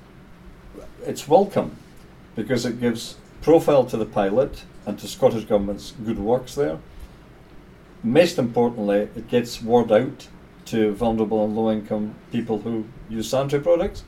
it's 1.05 1.29
welcome 1.29 1.77
because 2.35 2.67
it 2.67 2.81
gives 2.81 3.17
profile 3.43 3.85
to 3.87 3.97
the 3.97 4.07
pilot 4.07 4.65
and 4.87 4.99
to 4.99 5.09
Scottish 5.09 5.45
government's 5.45 5.93
good 6.05 6.19
works 6.19 6.55
there. 6.55 6.79
Most 8.03 8.39
importantly, 8.39 9.09
it 9.17 9.29
gets 9.29 9.63
word 9.63 9.91
out 9.91 10.29
to 10.67 10.93
vulnerable 10.93 11.45
and 11.45 11.57
low 11.57 11.71
income 11.71 12.15
people 12.31 12.61
who 12.61 12.85
use 13.09 13.29
sanitary 13.29 13.63
products. 13.63 14.05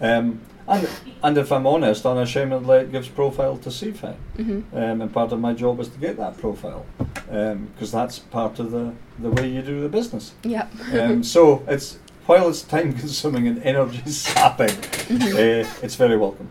Um, 0.00 0.40
and, 0.68 0.88
and 1.22 1.38
if 1.38 1.52
I'm 1.52 1.66
honest, 1.66 2.04
unashamedly, 2.06 2.78
it 2.78 2.92
gives 2.92 3.08
profile 3.08 3.56
to 3.58 3.68
CFI. 3.70 4.14
hmm 4.36 4.60
Um, 4.72 5.00
and 5.02 5.12
part 5.12 5.32
of 5.32 5.40
my 5.40 5.52
job 5.52 5.80
is 5.80 5.88
to 5.88 5.98
get 5.98 6.16
that 6.16 6.38
profile 6.38 6.84
because 7.26 7.90
that's 7.92 8.18
part 8.18 8.58
of 8.58 8.70
the, 8.70 8.92
the 9.18 9.30
way 9.30 9.48
you 9.48 9.62
do 9.62 9.80
the 9.80 9.88
business. 9.88 10.32
Yep. 10.44 10.72
Um, 10.94 11.24
so 11.24 11.62
it's 11.66 11.98
while 12.26 12.48
it's 12.48 12.62
time 12.62 12.92
consuming 12.92 13.46
and 13.48 13.62
energy 13.62 14.02
sapping, 14.10 14.70
uh, 14.70 15.64
it's 15.82 15.96
very 15.96 16.16
welcome. 16.16 16.48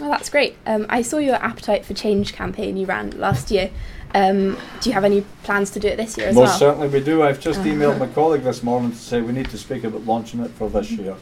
Well, 0.00 0.10
that's 0.10 0.28
great. 0.28 0.56
Um, 0.66 0.84
I 0.90 1.00
saw 1.00 1.16
your 1.16 1.36
Appetite 1.36 1.86
for 1.86 1.94
Change 1.94 2.34
campaign 2.34 2.76
you 2.76 2.84
ran 2.86 3.10
last 3.18 3.50
year. 3.50 3.70
Um, 4.14 4.56
do 4.80 4.90
you 4.90 4.92
have 4.92 5.04
any 5.04 5.22
plans 5.42 5.70
to 5.70 5.80
do 5.80 5.88
it 5.88 5.96
this 5.96 6.18
year 6.18 6.28
as 6.28 6.34
Most 6.34 6.42
well? 6.42 6.48
Most 6.50 6.58
certainly 6.58 6.88
we 6.88 7.00
do. 7.04 7.22
I've 7.22 7.40
just 7.40 7.60
Uh-huh. 7.60 7.68
emailed 7.70 7.98
my 7.98 8.06
colleague 8.08 8.42
this 8.42 8.62
morning 8.62 8.90
to 8.92 8.96
say 8.98 9.22
we 9.22 9.32
need 9.32 9.48
to 9.50 9.58
speak 9.58 9.84
about 9.84 10.04
launching 10.04 10.40
it 10.40 10.50
for 10.50 10.68
this 10.68 10.90
year. 10.90 11.14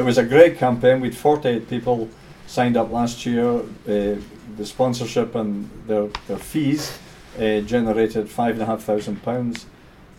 It 0.00 0.04
was 0.04 0.16
a 0.16 0.24
great 0.24 0.56
campaign. 0.56 1.02
We'd 1.02 1.14
48 1.14 1.68
people 1.68 2.08
signed 2.46 2.78
up 2.78 2.90
last 2.90 3.26
year. 3.26 3.58
Uh, 3.58 4.16
the 4.56 4.64
sponsorship 4.64 5.34
and 5.34 5.68
their, 5.86 6.06
their 6.26 6.38
fees 6.38 6.98
uh, 7.38 7.60
generated 7.60 8.30
five 8.30 8.54
and 8.54 8.62
a 8.62 8.64
half 8.64 8.82
thousand 8.82 9.22
pounds. 9.22 9.66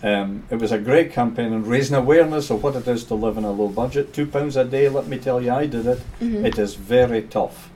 Um, 0.04 0.44
it 0.52 0.58
was 0.58 0.72
a 0.72 0.78
great 0.78 1.12
campaign 1.12 1.52
and 1.52 1.66
raising 1.66 1.96
awareness 1.98 2.52
of 2.52 2.62
what 2.62 2.76
it 2.76 2.88
is 2.88 3.04
to 3.06 3.16
live 3.16 3.38
in 3.40 3.44
a 3.44 3.50
low 3.52 3.70
budget. 3.70 4.14
Two 4.14 4.28
pounds 4.28 4.56
a 4.56 4.66
day, 4.66 4.88
let 4.88 5.08
me 5.08 5.18
tell 5.18 5.42
you, 5.42 5.52
I 5.52 5.66
did 5.66 5.88
it. 5.88 6.00
Mhm. 6.20 6.46
It 6.46 6.60
is 6.60 6.76
very 6.76 7.24
tough. 7.24 7.72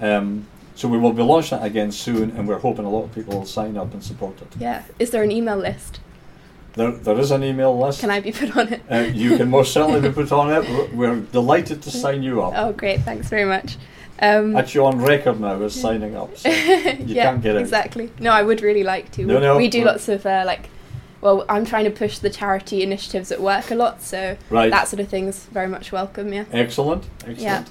Um, 0.00 0.48
so 0.74 0.88
we 0.88 0.98
will 0.98 1.12
be 1.12 1.22
launching 1.22 1.58
it 1.60 1.64
again 1.64 1.92
soon, 1.92 2.32
and 2.32 2.48
we're 2.48 2.58
hoping 2.58 2.84
a 2.84 2.90
lot 2.90 3.04
of 3.04 3.14
people 3.14 3.38
will 3.38 3.46
sign 3.46 3.76
up 3.76 3.92
and 3.94 4.02
support 4.02 4.42
it. 4.42 4.48
Yeah. 4.58 4.82
Is 4.98 5.10
there 5.10 5.22
an 5.22 5.30
email 5.30 5.56
list? 5.56 6.00
There, 6.76 6.90
there 6.90 7.18
is 7.20 7.30
an 7.30 7.44
email 7.44 7.76
list. 7.78 8.00
Can 8.00 8.10
I 8.10 8.20
be 8.20 8.32
put 8.32 8.56
on 8.56 8.72
it? 8.72 8.82
Uh, 8.90 8.96
you 9.12 9.36
can 9.36 9.48
most 9.50 9.72
certainly 9.72 10.00
be 10.00 10.10
put 10.14 10.32
on 10.32 10.50
it. 10.50 10.92
We're, 10.94 11.20
delighted 11.20 11.82
to 11.82 11.90
sign 11.90 12.22
you 12.22 12.42
up. 12.42 12.54
Oh, 12.56 12.72
great. 12.72 13.00
Thanks 13.02 13.28
very 13.28 13.44
much. 13.44 13.76
Um, 14.20 14.56
Actually, 14.56 14.86
on 14.86 14.98
record 15.02 15.40
now 15.40 15.60
as 15.62 15.80
signing 15.80 16.16
up. 16.16 16.36
So 16.36 16.48
you 16.50 16.54
yeah, 17.06 17.24
can't 17.30 17.42
get 17.42 17.56
out. 17.56 17.60
exactly. 17.60 18.10
No, 18.18 18.30
I 18.32 18.42
would 18.42 18.60
really 18.60 18.82
like 18.84 19.10
to. 19.12 19.24
No, 19.24 19.38
no, 19.38 19.56
we 19.56 19.68
do 19.68 19.84
lots 19.84 20.08
of 20.08 20.24
uh, 20.26 20.42
like. 20.46 20.68
Well, 21.20 21.46
I'm 21.48 21.64
trying 21.64 21.84
to 21.84 21.90
push 21.90 22.18
the 22.18 22.28
charity 22.28 22.82
initiatives 22.82 23.32
at 23.32 23.40
work 23.40 23.70
a 23.70 23.74
lot, 23.74 24.02
so 24.02 24.36
Right. 24.50 24.70
that 24.70 24.88
sort 24.88 25.00
of 25.00 25.08
thing's 25.08 25.46
very 25.46 25.68
much 25.68 25.90
welcome. 25.90 26.32
Yeah. 26.34 26.44
Excellent. 26.52 27.04
Excellent. 27.20 27.40
Yeah. 27.40 27.64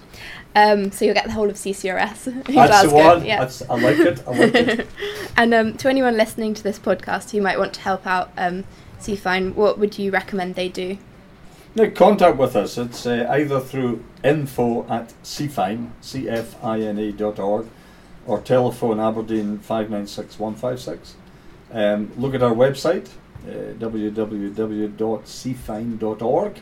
Um, 0.55 0.91
so 0.91 1.05
you'll 1.05 1.13
get 1.13 1.25
the 1.25 1.33
whole 1.33 1.49
of 1.49 1.55
CCRS 1.55 2.27
in 2.27 2.35
That's 2.41 2.51
Glasgow. 2.51 2.89
the 2.89 2.95
one. 2.95 3.25
Yeah. 3.25 3.39
That's, 3.41 3.61
I 3.69 3.75
like 3.79 3.99
it. 3.99 4.23
I 4.27 4.31
like 4.31 4.55
it. 4.55 4.87
and 5.37 5.53
um, 5.53 5.77
to 5.77 5.87
anyone 5.87 6.17
listening 6.17 6.55
to 6.55 6.63
this 6.63 6.79
podcast 6.79 7.29
who 7.31 7.41
might 7.41 7.59
want 7.59 7.73
to 7.75 7.81
help 7.81 8.07
out 8.07 8.31
um, 8.37 8.63
CFINE, 9.03 9.55
what 9.55 9.77
would 9.79 9.99
you 9.99 10.11
recommend 10.11 10.55
they 10.55 10.69
do? 10.69 10.97
Now, 11.75 11.89
contact 11.89 12.37
with 12.37 12.55
us. 12.55 12.77
It's 12.77 13.05
uh, 13.05 13.27
either 13.29 13.59
through 13.59 14.01
info 14.23 14.87
at 14.87 15.13
cfine, 15.23 15.89
dot 17.17 17.39
org, 17.39 17.67
or 18.27 18.39
telephone 18.41 18.99
Aberdeen 18.99 19.57
596156. 19.59 21.15
Um, 21.71 22.11
look 22.15 22.35
at 22.35 22.43
our 22.43 22.53
website, 22.53 23.07
uh, 23.47 23.73
www.cfine.org. 23.79 26.59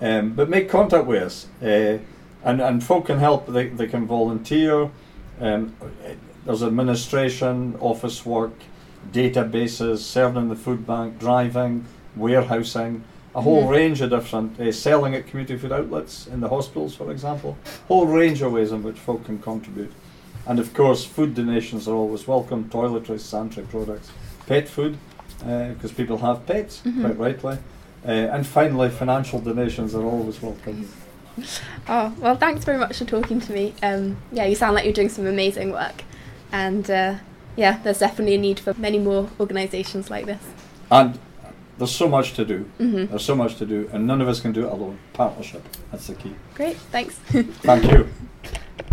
Um, 0.00 0.32
but 0.32 0.48
make 0.48 0.70
contact 0.70 1.06
with 1.06 1.22
us. 1.22 1.46
Uh, 1.62 1.98
and, 2.44 2.60
and 2.60 2.82
folk 2.82 3.06
can 3.06 3.18
help, 3.18 3.46
they, 3.48 3.68
they 3.68 3.86
can 3.86 4.06
volunteer. 4.06 4.90
Um, 5.40 5.74
there's 6.44 6.62
administration, 6.62 7.76
office 7.80 8.24
work, 8.24 8.52
databases, 9.12 9.98
serving 9.98 10.48
the 10.48 10.56
food 10.56 10.86
bank, 10.86 11.18
driving, 11.18 11.84
warehousing, 12.16 13.02
a 13.34 13.40
whole 13.42 13.64
Mhm. 13.64 13.70
range 13.70 14.00
of 14.00 14.10
different 14.10 14.58
uh, 14.60 14.72
selling 14.72 15.14
at 15.14 15.26
community 15.26 15.56
food 15.56 15.72
outlets 15.72 16.26
in 16.26 16.40
the 16.40 16.48
hospitals, 16.48 16.94
for 16.94 17.10
example. 17.10 17.56
Whole 17.88 18.06
range 18.06 18.42
of 18.42 18.52
ways 18.52 18.72
in 18.72 18.82
which 18.82 18.96
folk 18.98 19.24
can 19.24 19.38
contribute. 19.38 19.92
And 20.46 20.58
of 20.58 20.72
course, 20.74 21.04
food 21.04 21.34
donations 21.34 21.86
are 21.88 21.94
always 21.94 22.26
welcome. 22.26 22.64
Toiletries, 22.70 23.20
sanitary 23.20 23.66
products, 23.66 24.10
pet 24.46 24.66
food, 24.68 24.96
because 25.40 25.92
people 25.92 26.18
have 26.18 26.46
pets, 26.46 26.80
Mhm. 26.84 27.00
quite 27.02 27.18
rightly. 27.18 27.58
Uh, 28.06 28.10
and 28.34 28.46
finally, 28.46 28.88
financial 28.88 29.38
donations 29.40 29.94
are 29.94 30.04
always 30.04 30.42
welcome. 30.42 30.88
Oh, 31.88 32.12
well, 32.18 32.34
thanks 32.34 32.64
very 32.64 32.78
much 32.78 32.98
for 32.98 33.04
talking 33.04 33.40
to 33.40 33.52
me. 33.52 33.72
Um, 33.80 34.16
yeah, 34.32 34.44
you 34.46 34.56
sound 34.56 34.74
like 34.74 34.84
you're 34.84 34.92
doing 34.92 35.08
some 35.08 35.24
amazing 35.24 35.70
work. 35.70 36.02
And 36.50 36.90
uh, 36.90 37.14
yeah, 37.58 37.80
there's 37.82 37.98
definitely 37.98 38.36
a 38.36 38.38
need 38.38 38.60
for 38.60 38.72
many 38.74 38.98
more 38.98 39.28
organisations 39.40 40.10
like 40.10 40.26
this. 40.26 40.42
And 40.90 41.18
there's 41.76 41.94
so 41.94 42.08
much 42.08 42.34
to 42.34 42.44
do. 42.44 42.58
hmm 42.78 43.06
There's 43.06 43.24
so 43.24 43.34
much 43.34 43.56
to 43.56 43.66
do, 43.66 43.90
and 43.92 44.06
none 44.06 44.20
of 44.20 44.28
us 44.28 44.40
can 44.40 44.52
do 44.52 44.66
it 44.66 44.72
alone. 44.72 44.98
Partnership, 45.12 45.62
that's 45.90 46.06
the 46.06 46.14
key. 46.14 46.34
Great, 46.54 46.76
thanks. 46.92 47.16
Thank 47.16 47.90
you. 47.90 48.08